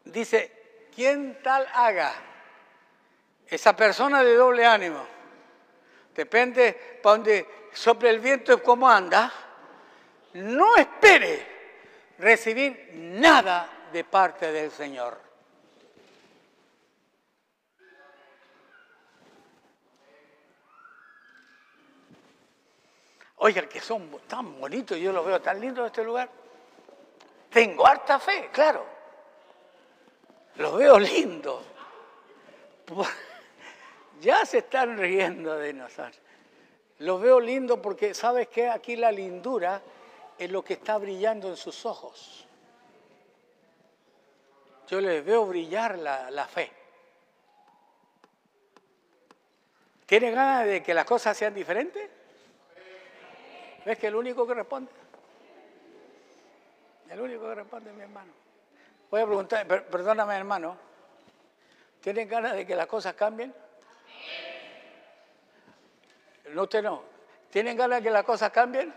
[0.04, 2.12] Dice, ¿quién tal haga?
[3.46, 5.19] Esa persona de doble ánimo
[6.14, 9.32] depende para donde sople el viento y cómo anda,
[10.34, 11.46] no espere
[12.18, 15.30] recibir nada de parte del Señor.
[23.42, 26.28] Oiga, que son tan bonitos, yo los veo tan lindos este lugar.
[27.48, 28.84] Tengo harta fe, claro.
[30.56, 31.64] Los veo lindos.
[34.20, 36.20] Ya se están riendo de nosotros.
[36.98, 38.68] Los veo lindo porque, ¿sabes qué?
[38.68, 39.80] Aquí la lindura
[40.38, 42.46] es lo que está brillando en sus ojos.
[44.88, 46.70] Yo les veo brillar la, la fe.
[50.04, 52.10] ¿Tiene ganas de que las cosas sean diferentes?
[53.86, 54.90] ¿Ves que el único que responde?
[57.08, 58.32] El único que responde es mi hermano.
[59.10, 60.76] Voy a preguntar, perdóname hermano,
[62.00, 63.52] ¿tienen ganas de que las cosas cambien?
[66.50, 67.02] No, usted no.
[67.50, 68.92] ¿Tienen ganas de que las cosas cambien?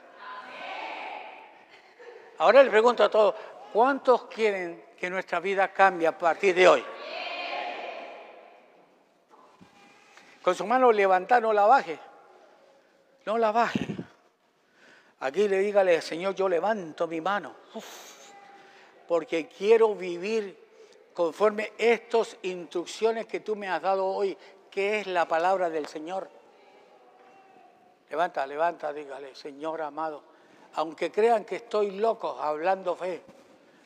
[2.37, 3.35] Ahora le pregunto a todos,
[3.71, 6.85] ¿cuántos quieren que nuestra vida cambie a partir de hoy?
[10.41, 11.99] Con su mano levantada, no la baje.
[13.25, 13.87] No la baje.
[15.21, 17.55] Aquí le dígale, Señor, yo levanto mi mano.
[19.07, 20.57] porque quiero vivir
[21.13, 24.37] conforme estas instrucciones que tú me has dado hoy,
[24.73, 26.27] que es la palabra del Señor.
[28.09, 30.23] Levanta, levanta, dígale, Señor amado,
[30.73, 33.21] aunque crean que estoy loco hablando fe,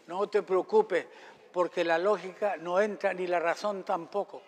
[0.08, 1.06] no te preocupes,
[1.52, 4.42] porque la lógica no entra ni la razón tampoco.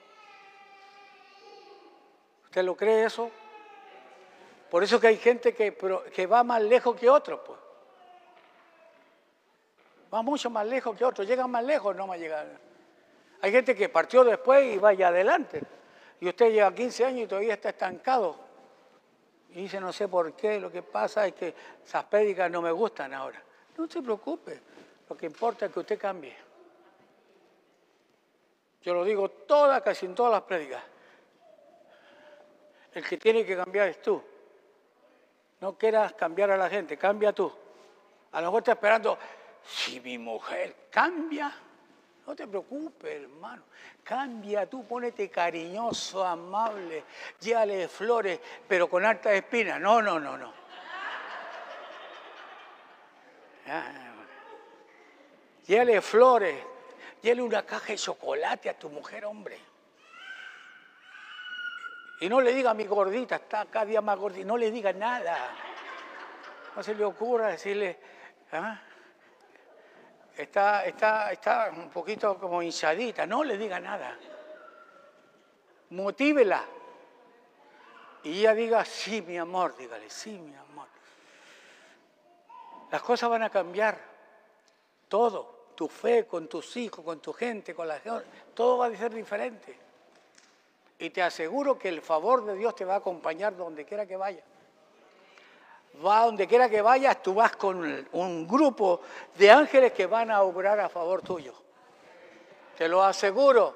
[2.45, 3.29] ¿Usted lo cree eso?
[4.71, 7.59] Por eso que hay gente que, va más lejos que otros, pues.
[10.13, 12.47] Va mucho más lejos que otros, llegan más lejos, no más llegar.
[13.41, 15.78] Hay gente que partió después y vaya adelante.
[16.21, 18.35] Y usted lleva 15 años y todavía está estancado.
[19.49, 21.53] Y dice, no sé por qué, lo que pasa es que
[21.83, 23.41] esas prédicas no me gustan ahora.
[23.77, 24.59] No se preocupe,
[25.09, 26.35] lo que importa es que usted cambie.
[28.81, 30.83] Yo lo digo todas, casi en todas las prédicas.
[32.93, 34.21] El que tiene que cambiar es tú.
[35.61, 37.51] No quieras cambiar a la gente, cambia tú.
[38.31, 39.17] A lo mejor está esperando,
[39.63, 41.51] si mi mujer cambia,
[42.29, 43.63] no te preocupes, hermano.
[44.03, 47.03] Cambia tú, ponete cariñoso, amable,
[47.39, 49.79] llévale flores, pero con alta espina.
[49.79, 50.53] No, no, no, no.
[55.65, 56.63] Llévale flores,
[57.19, 59.57] llévale una caja de chocolate a tu mujer, hombre.
[62.21, 64.93] Y no le diga a mi gordita, está cada día más gordita, no le diga
[64.93, 65.49] nada.
[66.75, 67.99] No se le ocurra decirle,
[68.51, 68.79] ¿ah?
[70.43, 74.17] Está, está, está un poquito como hinchadita, no le diga nada.
[75.89, 76.63] Motívela.
[78.23, 80.87] Y ella diga, sí, mi amor, dígale, sí, mi amor.
[82.91, 83.99] Las cosas van a cambiar.
[85.07, 85.59] Todo.
[85.75, 89.13] Tu fe con tus hijos, con tu gente, con la gente, todo va a ser
[89.13, 89.77] diferente.
[90.99, 94.17] Y te aseguro que el favor de Dios te va a acompañar donde quiera que
[94.17, 94.43] vayas.
[96.05, 99.01] Va donde quiera que vayas, tú vas con un grupo
[99.35, 101.53] de ángeles que van a obrar a favor tuyo.
[102.77, 103.75] Te lo aseguro,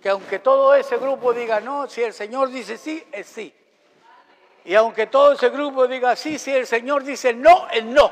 [0.00, 3.54] que aunque todo ese grupo diga no, si el Señor dice sí, es sí.
[4.64, 8.10] Y aunque todo ese grupo diga sí, si el Señor dice no, es no.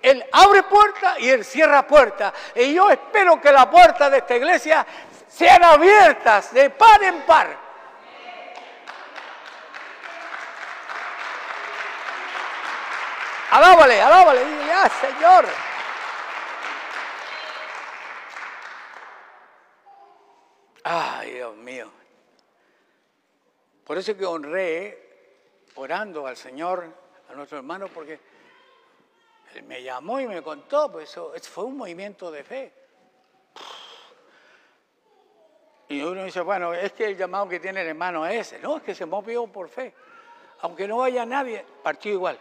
[0.00, 2.32] Él abre puerta y Él cierra puerta.
[2.54, 4.86] Y yo espero que la puerta de esta iglesia
[5.28, 7.69] sean abiertas de par en par.
[13.50, 15.44] Alábale, alábale, dile, ah, Señor.
[20.84, 21.90] Ay, Dios mío.
[23.84, 25.10] Por eso que honré
[25.74, 26.94] orando al Señor,
[27.28, 28.20] a nuestro hermano, porque
[29.54, 32.72] él me llamó y me contó, pues eso fue un movimiento de fe.
[35.88, 38.60] Y uno dice, bueno, es que el llamado que tiene el hermano es ese.
[38.60, 39.92] No, es que se movió por fe.
[40.60, 42.38] Aunque no vaya nadie, partió igual.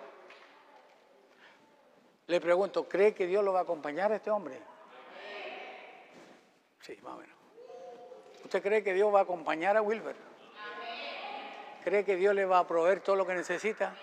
[2.30, 4.62] Le pregunto, ¿cree que Dios lo va a acompañar a este hombre?
[6.80, 7.36] Sí, más o menos.
[8.44, 10.16] ¿Usted cree que Dios va a acompañar a Wilber?
[11.84, 13.96] ¿Cree que Dios le va a proveer todo lo que necesita?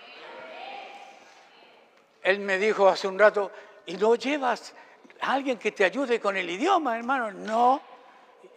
[2.21, 3.49] Él me dijo hace un rato,
[3.85, 4.75] ¿y no llevas
[5.21, 7.31] a alguien que te ayude con el idioma, hermano?
[7.31, 7.81] No.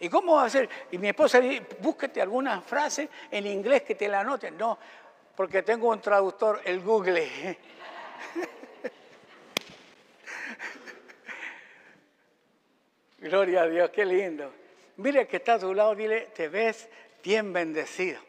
[0.01, 0.67] ¿Y cómo va a ser?
[0.91, 4.57] Y mi esposa dice, búsquete alguna frase en inglés que te la anoten.
[4.57, 4.77] No,
[5.33, 7.57] porque tengo un traductor, el Google.
[13.21, 14.51] Gloria a Dios, qué lindo.
[14.97, 16.89] Mire que está a tu lado, dile, te ves
[17.23, 18.19] bien bendecido.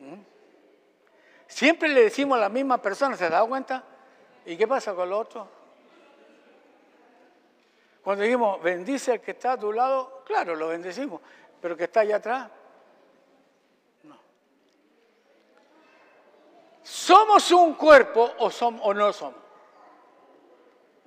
[0.00, 0.14] ¿Mm?
[1.46, 3.84] Siempre le decimos a la misma persona, ¿se da cuenta?
[4.46, 5.46] ¿Y qué pasa con lo otro?
[8.02, 11.20] Cuando dijimos, bendice al que está a tu lado, claro, lo bendecimos,
[11.60, 12.48] pero que está allá atrás,
[14.04, 14.18] no.
[16.82, 19.47] ¿Somos un cuerpo o, somos, o no somos?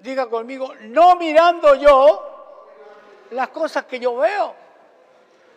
[0.01, 2.31] Diga conmigo, no mirando yo
[3.31, 4.55] las cosas que yo veo,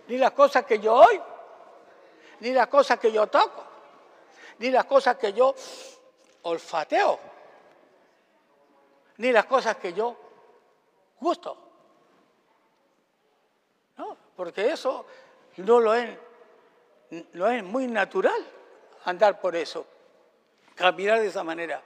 [0.07, 1.25] ni las cosas que yo oigo,
[2.41, 3.65] ni las cosas que yo toco,
[4.59, 5.55] ni las cosas que yo
[6.43, 7.19] olfateo,
[9.17, 10.15] ni las cosas que yo
[11.21, 11.57] gusto.
[13.97, 14.15] ¿No?
[14.37, 15.07] Porque eso
[15.57, 16.19] no lo es,
[17.33, 18.45] no es muy natural
[19.05, 19.87] andar por eso,
[20.75, 21.83] caminar de esa manera.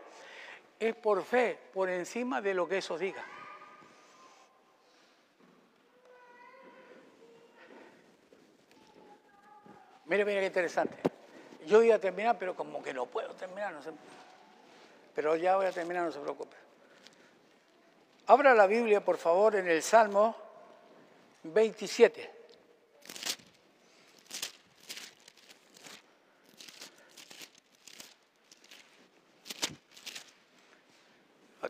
[0.79, 3.25] Es por fe, por encima de lo que eso diga.
[10.07, 10.97] Mire, mire qué interesante.
[11.67, 13.91] Yo iba a terminar, pero como que no puedo terminar, no sé.
[15.15, 16.57] pero ya voy a terminar, no se preocupe.
[18.27, 20.35] Abra la Biblia, por favor, en el Salmo
[21.43, 22.38] 27.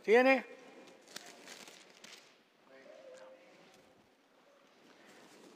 [0.09, 0.43] Tiene?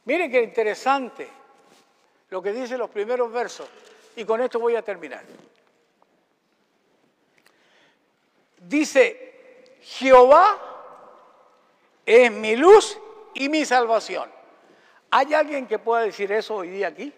[0.05, 1.27] Miren qué interesante
[2.29, 3.67] lo que dicen los primeros versos.
[4.15, 5.25] Y con esto voy a terminar.
[8.59, 10.61] Dice, Jehová
[12.05, 12.99] es mi luz
[13.33, 14.31] y mi salvación.
[15.13, 17.11] ¿Hay alguien que pueda decir eso hoy día aquí?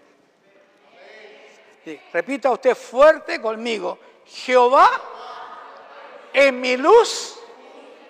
[2.12, 5.13] repita usted fuerte conmigo, Jehová
[6.35, 7.39] es mi luz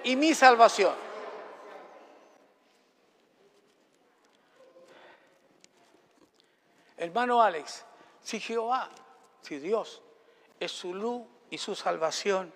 [0.02, 0.94] y mi salvación.
[6.96, 7.84] Hermano Alex,
[8.22, 8.88] si Jehová,
[9.42, 10.02] si Dios
[10.58, 12.52] es su luz y su salvación,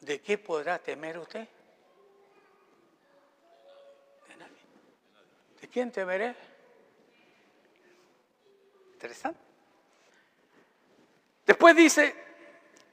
[0.00, 1.48] ¿de qué podrá temer usted?
[4.28, 4.62] De nadie.
[5.60, 6.36] ¿De quién temeré?
[8.92, 9.40] Interesante.
[11.44, 12.29] Después dice,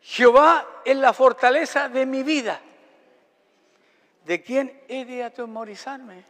[0.10, 2.62] Jehová es la fortaleza de mi vida.
[4.24, 6.24] ¿De quién he de atemorizarme?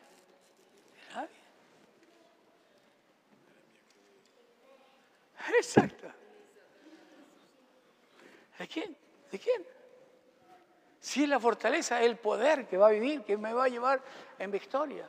[5.55, 6.07] Exacto.
[8.57, 8.97] ¿De quién?
[9.31, 9.63] ¿De quién?
[10.99, 14.01] Si la fortaleza, el poder que va a vivir, que me va a llevar
[14.39, 15.07] en victoria.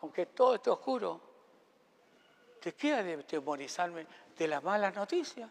[0.00, 1.20] Aunque todo esté oscuro,
[2.62, 4.06] ¿de qué de temorizarme?
[4.36, 5.48] De las malas noticias,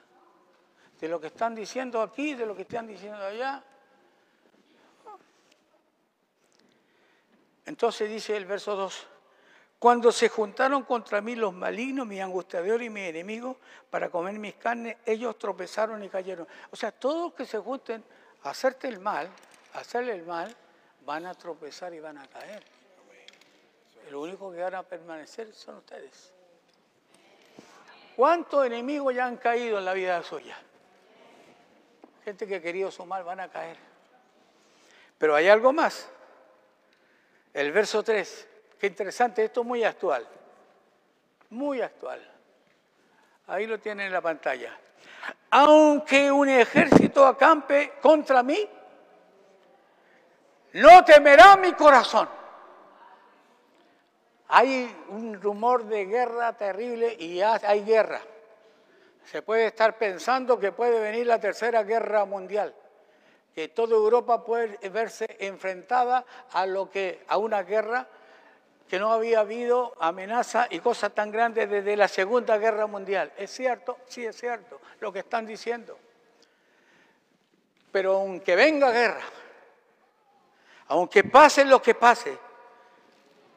[0.99, 3.63] de lo que están diciendo aquí, de lo que están diciendo allá.
[7.65, 9.07] Entonces dice el verso 2.
[9.77, 13.55] Cuando se juntaron contra mí los malignos, mis angustiadores y mis enemigos,
[13.89, 16.45] para comer mis carnes, ellos tropezaron y cayeron.
[16.71, 18.03] O sea, todos los que se junten
[18.43, 19.29] a hacerte el mal,
[19.73, 20.53] a hacerle el mal,
[21.05, 22.61] van a tropezar y van a caer.
[24.11, 26.33] Lo único que van a permanecer son ustedes.
[28.17, 30.57] ¿Cuántos enemigos ya han caído en la vida suya?
[32.29, 33.75] Gente que ha querido su mal van a caer.
[35.17, 36.07] Pero hay algo más.
[37.51, 38.47] El verso 3.
[38.77, 40.27] Qué interesante, esto es muy actual,
[41.49, 42.21] muy actual.
[43.47, 44.77] Ahí lo tienen en la pantalla.
[45.49, 48.69] Aunque un ejército acampe contra mí,
[50.73, 52.29] no temerá mi corazón.
[54.49, 58.21] Hay un rumor de guerra terrible y hay guerra.
[59.29, 62.73] Se puede estar pensando que puede venir la tercera guerra mundial,
[63.53, 68.07] que toda Europa puede verse enfrentada a lo que a una guerra
[68.87, 73.31] que no había habido amenaza y cosas tan grandes desde la Segunda Guerra Mundial.
[73.37, 73.99] ¿Es cierto?
[74.07, 75.99] Sí, es cierto lo que están diciendo.
[77.91, 79.21] Pero aunque venga guerra,
[80.87, 82.35] aunque pase lo que pase,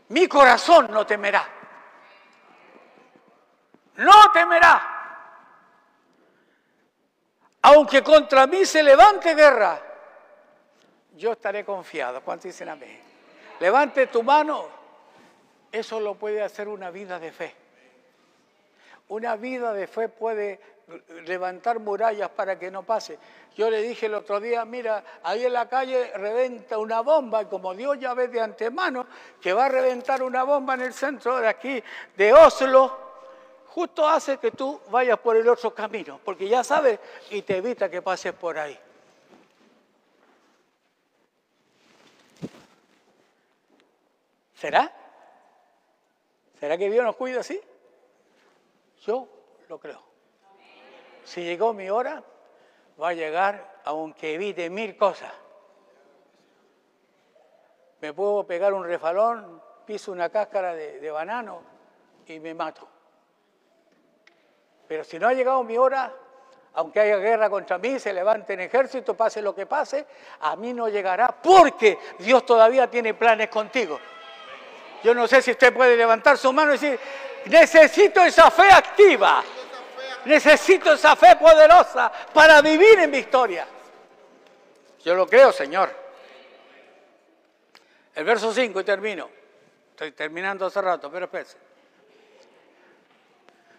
[0.09, 1.49] mi corazón no temerá.
[3.97, 4.92] No temerá.
[7.63, 9.81] Aunque contra mí se levante guerra,
[11.17, 12.21] yo estaré confiado.
[12.23, 13.01] ¿Cuántos dicen amén?
[13.61, 14.83] Levante tu mano
[15.73, 17.55] eso lo puede hacer una vida de fe.
[19.09, 20.61] Una vida de fe puede
[21.25, 23.19] levantar murallas para que no pase.
[23.57, 27.47] Yo le dije el otro día, mira, ahí en la calle reventa una bomba y
[27.47, 29.07] como Dios ya ve de antemano
[29.41, 31.83] que va a reventar una bomba en el centro de aquí,
[32.17, 33.02] de Oslo,
[33.75, 37.01] justo hace que tú vayas por el otro camino, porque ya sabes
[37.31, 38.79] y te evita que pases por ahí.
[44.55, 44.93] ¿Será?
[46.61, 47.61] ¿Será que Dios nos cuida así?
[49.07, 49.27] Yo
[49.69, 50.03] lo creo.
[51.25, 52.23] Si llegó mi hora,
[53.01, 55.33] va a llegar aunque evite mil cosas.
[58.03, 61.63] Me puedo pegar un refalón, piso una cáscara de, de banano
[62.27, 62.87] y me mato.
[64.89, 66.13] Pero si no ha llegado mi hora,
[66.75, 70.07] aunque haya guerra contra mí, se levante en ejército, pase lo que pase,
[70.41, 74.01] a mí no llegará porque Dios todavía tiene planes contigo.
[75.03, 76.99] Yo no sé si usted puede levantar su mano y decir,
[77.47, 79.43] necesito esa fe activa,
[80.25, 83.67] necesito esa fe poderosa para vivir en victoria.
[85.05, 85.91] Yo lo creo, Señor.
[88.15, 89.29] El verso 5 y termino.
[89.91, 91.57] Estoy terminando hace rato, pero espérense.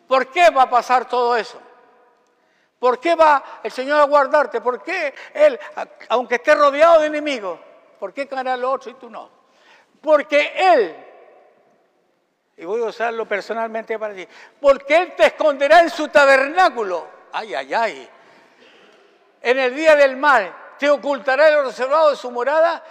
[0.07, 1.59] ¿Por qué va a pasar todo eso?
[2.79, 4.59] ¿Por qué va el Señor a guardarte?
[4.61, 5.59] ¿Por qué Él,
[6.09, 7.59] aunque esté rodeado de enemigos,
[7.99, 9.29] por qué cara lo otro y tú no?
[10.01, 10.95] Porque Él
[12.57, 14.27] y voy a usarlo personalmente para ti,
[14.61, 17.07] porque Él te esconderá en su tabernáculo.
[17.31, 18.09] Ay, ay, ay.
[19.41, 22.83] en el día del mal, te ocultará el reservado de su morada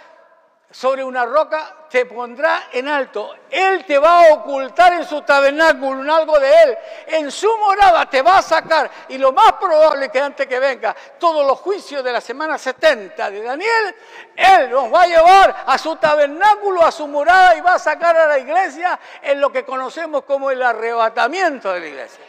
[0.73, 3.35] sobre una roca, te pondrá en alto.
[3.47, 6.77] Él te va a ocultar en su tabernáculo en algo de Él.
[7.05, 8.89] En su morada te va a sacar.
[9.09, 13.29] Y lo más probable que antes que venga todos los juicios de la semana 70
[13.29, 13.95] de Daniel,
[14.35, 18.17] Él nos va a llevar a su tabernáculo, a su morada y va a sacar
[18.17, 22.25] a la iglesia en lo que conocemos como el arrebatamiento de la iglesia.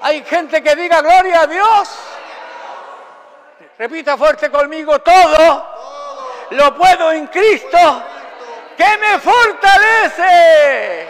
[0.00, 1.88] Hay gente que diga gloria a Dios.
[3.78, 5.77] Repita fuerte conmigo todo
[6.50, 8.02] lo puedo en Cristo
[8.76, 11.08] que me fortalece.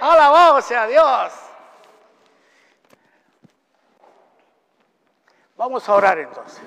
[0.00, 1.32] Alabado sea Dios.
[5.56, 6.62] Vamos a orar entonces.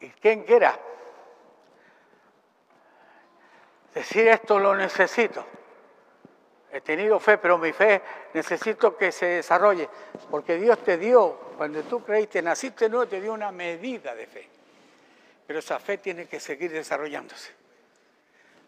[0.00, 0.78] Y quien quiera
[3.94, 5.44] decir esto lo necesito.
[6.70, 9.88] He tenido fe, pero mi fe necesito que se desarrolle,
[10.28, 14.53] porque Dios te dio, cuando tú creíste, naciste nuevo, te dio una medida de fe.
[15.46, 17.52] Pero esa fe tiene que seguir desarrollándose.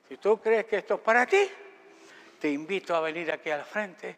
[0.08, 1.50] Si tú crees que esto es para ti,
[2.38, 4.16] te invito a venir aquí al frente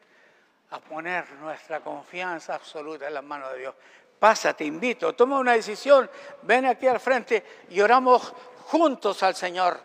[0.71, 3.75] a poner nuestra confianza absoluta en las manos de Dios.
[4.19, 6.11] Pasa, te invito, toma una decisión,
[6.43, 8.35] ven aquí al frente y oramos
[8.67, 9.81] juntos al Señor.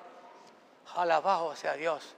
[0.95, 2.15] Alabado sea Dios.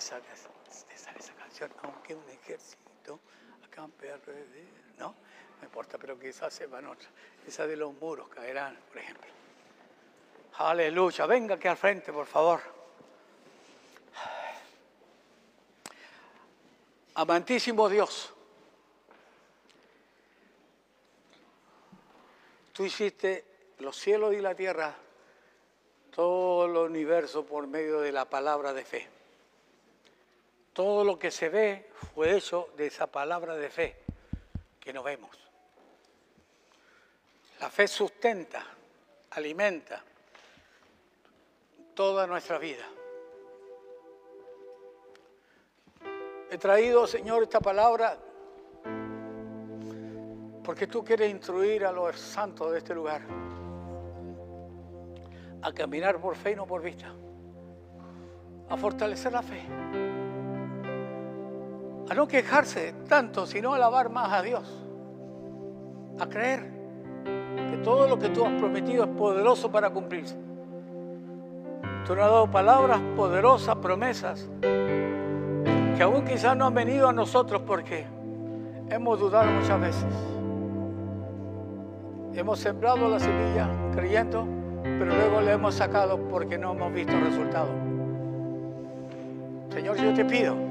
[0.00, 3.20] Sabe esa, esa canción, aunque un ejército
[3.64, 4.68] acampe de
[4.98, 5.14] ¿no?
[5.60, 7.08] No importa, pero quizás sepan otra.
[7.46, 9.30] Esa de los muros caerán, por ejemplo.
[10.54, 12.60] Aleluya, venga aquí al frente, por favor.
[17.14, 18.32] Amantísimo Dios,
[22.72, 23.44] tú hiciste
[23.78, 24.94] los cielos y la tierra,
[26.14, 29.19] todo el universo por medio de la palabra de fe.
[30.72, 33.96] Todo lo que se ve fue hecho de esa palabra de fe
[34.78, 35.36] que no vemos.
[37.60, 38.64] La fe sustenta,
[39.30, 40.02] alimenta
[41.94, 42.84] toda nuestra vida.
[46.50, 48.18] He traído, Señor, esta palabra
[50.64, 53.22] porque tú quieres instruir a los santos de este lugar
[55.62, 57.12] a caminar por fe y no por vista,
[58.68, 60.19] a fortalecer la fe
[62.10, 64.64] a no quejarse tanto, sino alabar más a Dios,
[66.18, 66.68] a creer
[67.70, 70.36] que todo lo que tú has prometido es poderoso para cumplirse.
[72.04, 77.62] Tú nos has dado palabras poderosas, promesas, que aún quizás no han venido a nosotros
[77.64, 78.04] porque
[78.88, 80.12] hemos dudado muchas veces.
[82.34, 84.48] Hemos sembrado la semilla creyendo,
[84.82, 87.70] pero luego le hemos sacado porque no hemos visto resultados.
[89.72, 90.69] Señor, yo te pido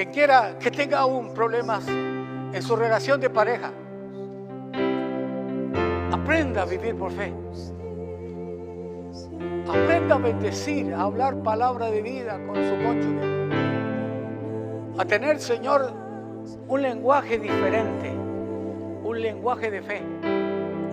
[0.00, 3.70] quien quiera que tenga aún problemas en su relación de pareja,
[6.10, 7.30] aprenda a vivir por fe.
[9.68, 13.50] Aprenda a bendecir, a hablar palabra de vida con su cónyuge.
[14.96, 15.92] A tener, Señor,
[16.66, 18.10] un lenguaje diferente,
[19.04, 20.02] un lenguaje de fe,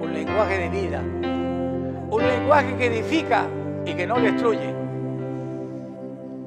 [0.01, 1.01] un lenguaje de vida,
[2.09, 3.45] un lenguaje que edifica
[3.85, 4.76] y que no destruye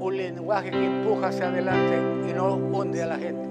[0.00, 3.48] un lenguaje que empuja hacia adelante y no hunde a la gente.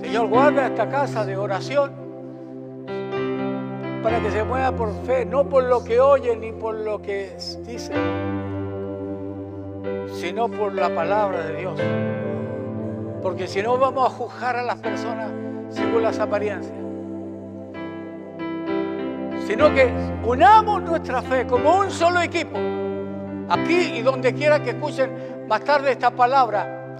[0.00, 1.92] Señor, guarda esta casa de oración
[4.02, 7.36] para que se mueva por fe, no por lo que oyen ni por lo que
[7.66, 7.96] dicen,
[10.14, 11.80] sino por la palabra de Dios.
[13.22, 15.30] Porque si no vamos a juzgar a las personas
[15.68, 16.72] según las apariencias,
[19.46, 19.92] sino que
[20.24, 22.56] unamos nuestra fe como un solo equipo
[23.50, 26.98] aquí y donde quiera que escuchen más tarde esta palabra,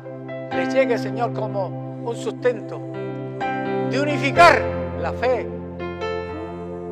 [0.53, 1.69] les llegue, Señor, como
[2.05, 2.81] un sustento
[3.91, 4.61] de unificar
[5.01, 5.49] la fe,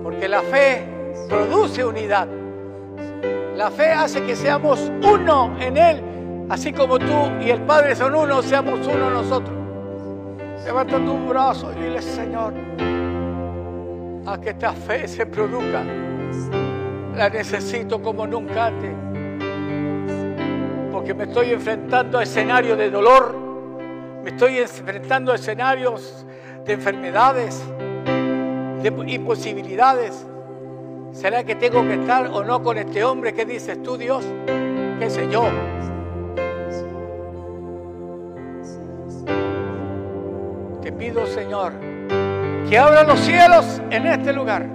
[0.03, 0.87] porque la fe
[1.29, 2.29] produce unidad.
[3.57, 8.15] La fe hace que seamos uno en Él, así como tú y el Padre son
[8.15, 9.57] uno, seamos uno nosotros.
[10.65, 12.55] Levanta tu brazo y dile, Señor,
[14.27, 15.83] a que esta fe se produzca.
[17.17, 19.08] La necesito como nunca antes
[20.99, 23.33] porque me estoy enfrentando a escenarios de dolor,
[24.25, 26.27] me estoy enfrentando a escenarios
[26.65, 27.63] de enfermedades,
[28.83, 30.27] de imposibilidades.
[31.13, 33.33] ¿Será que tengo que estar o no con este hombre?
[33.33, 34.25] ¿Qué dices tú, Dios?
[34.99, 35.45] ¿Qué sé yo?
[40.83, 41.75] te pido, Señor,
[42.69, 44.67] que abra los cielos en este lugar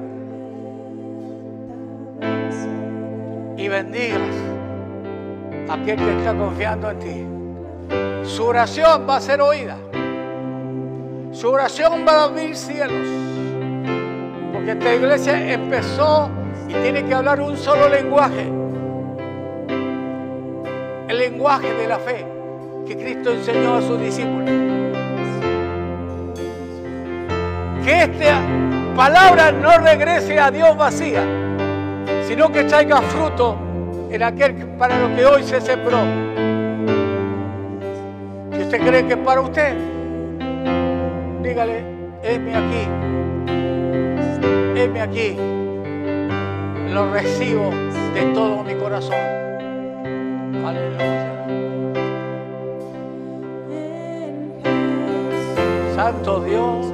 [3.57, 4.42] y bendigas
[5.69, 7.25] aquel que está confiando en ti.
[8.27, 9.77] Su oración va a ser oída.
[11.31, 13.07] Su oración va a abrir cielos.
[14.53, 16.29] Porque esta iglesia empezó
[16.67, 18.49] y tiene que hablar un solo lenguaje.
[21.07, 22.25] El lenguaje de la fe
[22.87, 24.49] que Cristo enseñó a sus discípulos.
[27.83, 28.41] Que esta
[28.95, 31.23] palabra no regrese a Dios vacía,
[32.27, 33.57] sino que traiga fruto
[34.13, 35.97] en aquel para lo que hoy se sembró.
[38.51, 39.75] Si usted cree que es para usted,
[41.41, 41.83] dígale,
[42.21, 42.87] heme aquí,
[44.75, 45.37] heme aquí,
[46.93, 47.71] lo recibo
[48.13, 49.17] de todo mi corazón.
[50.63, 51.45] Aleluya.
[55.95, 56.93] Santo Dios.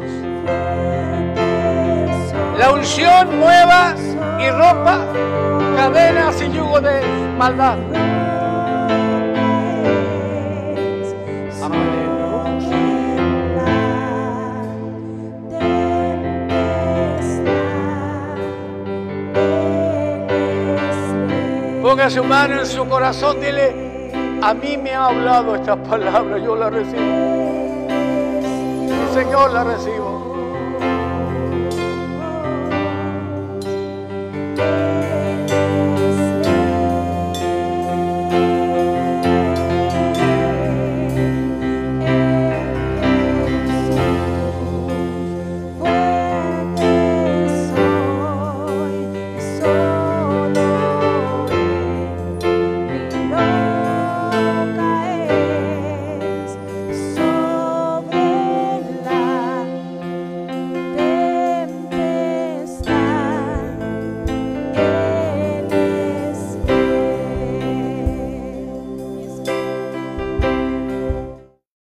[2.57, 3.95] La unción mueva
[4.39, 4.99] y rompa
[5.75, 7.01] cadenas y yugo de
[7.37, 7.77] maldad.
[21.81, 24.11] Ponga su mano en su corazón, dile,
[24.41, 26.99] a mí me ha hablado esta palabra, yo la recibo.
[29.13, 30.18] Señor, la recibo.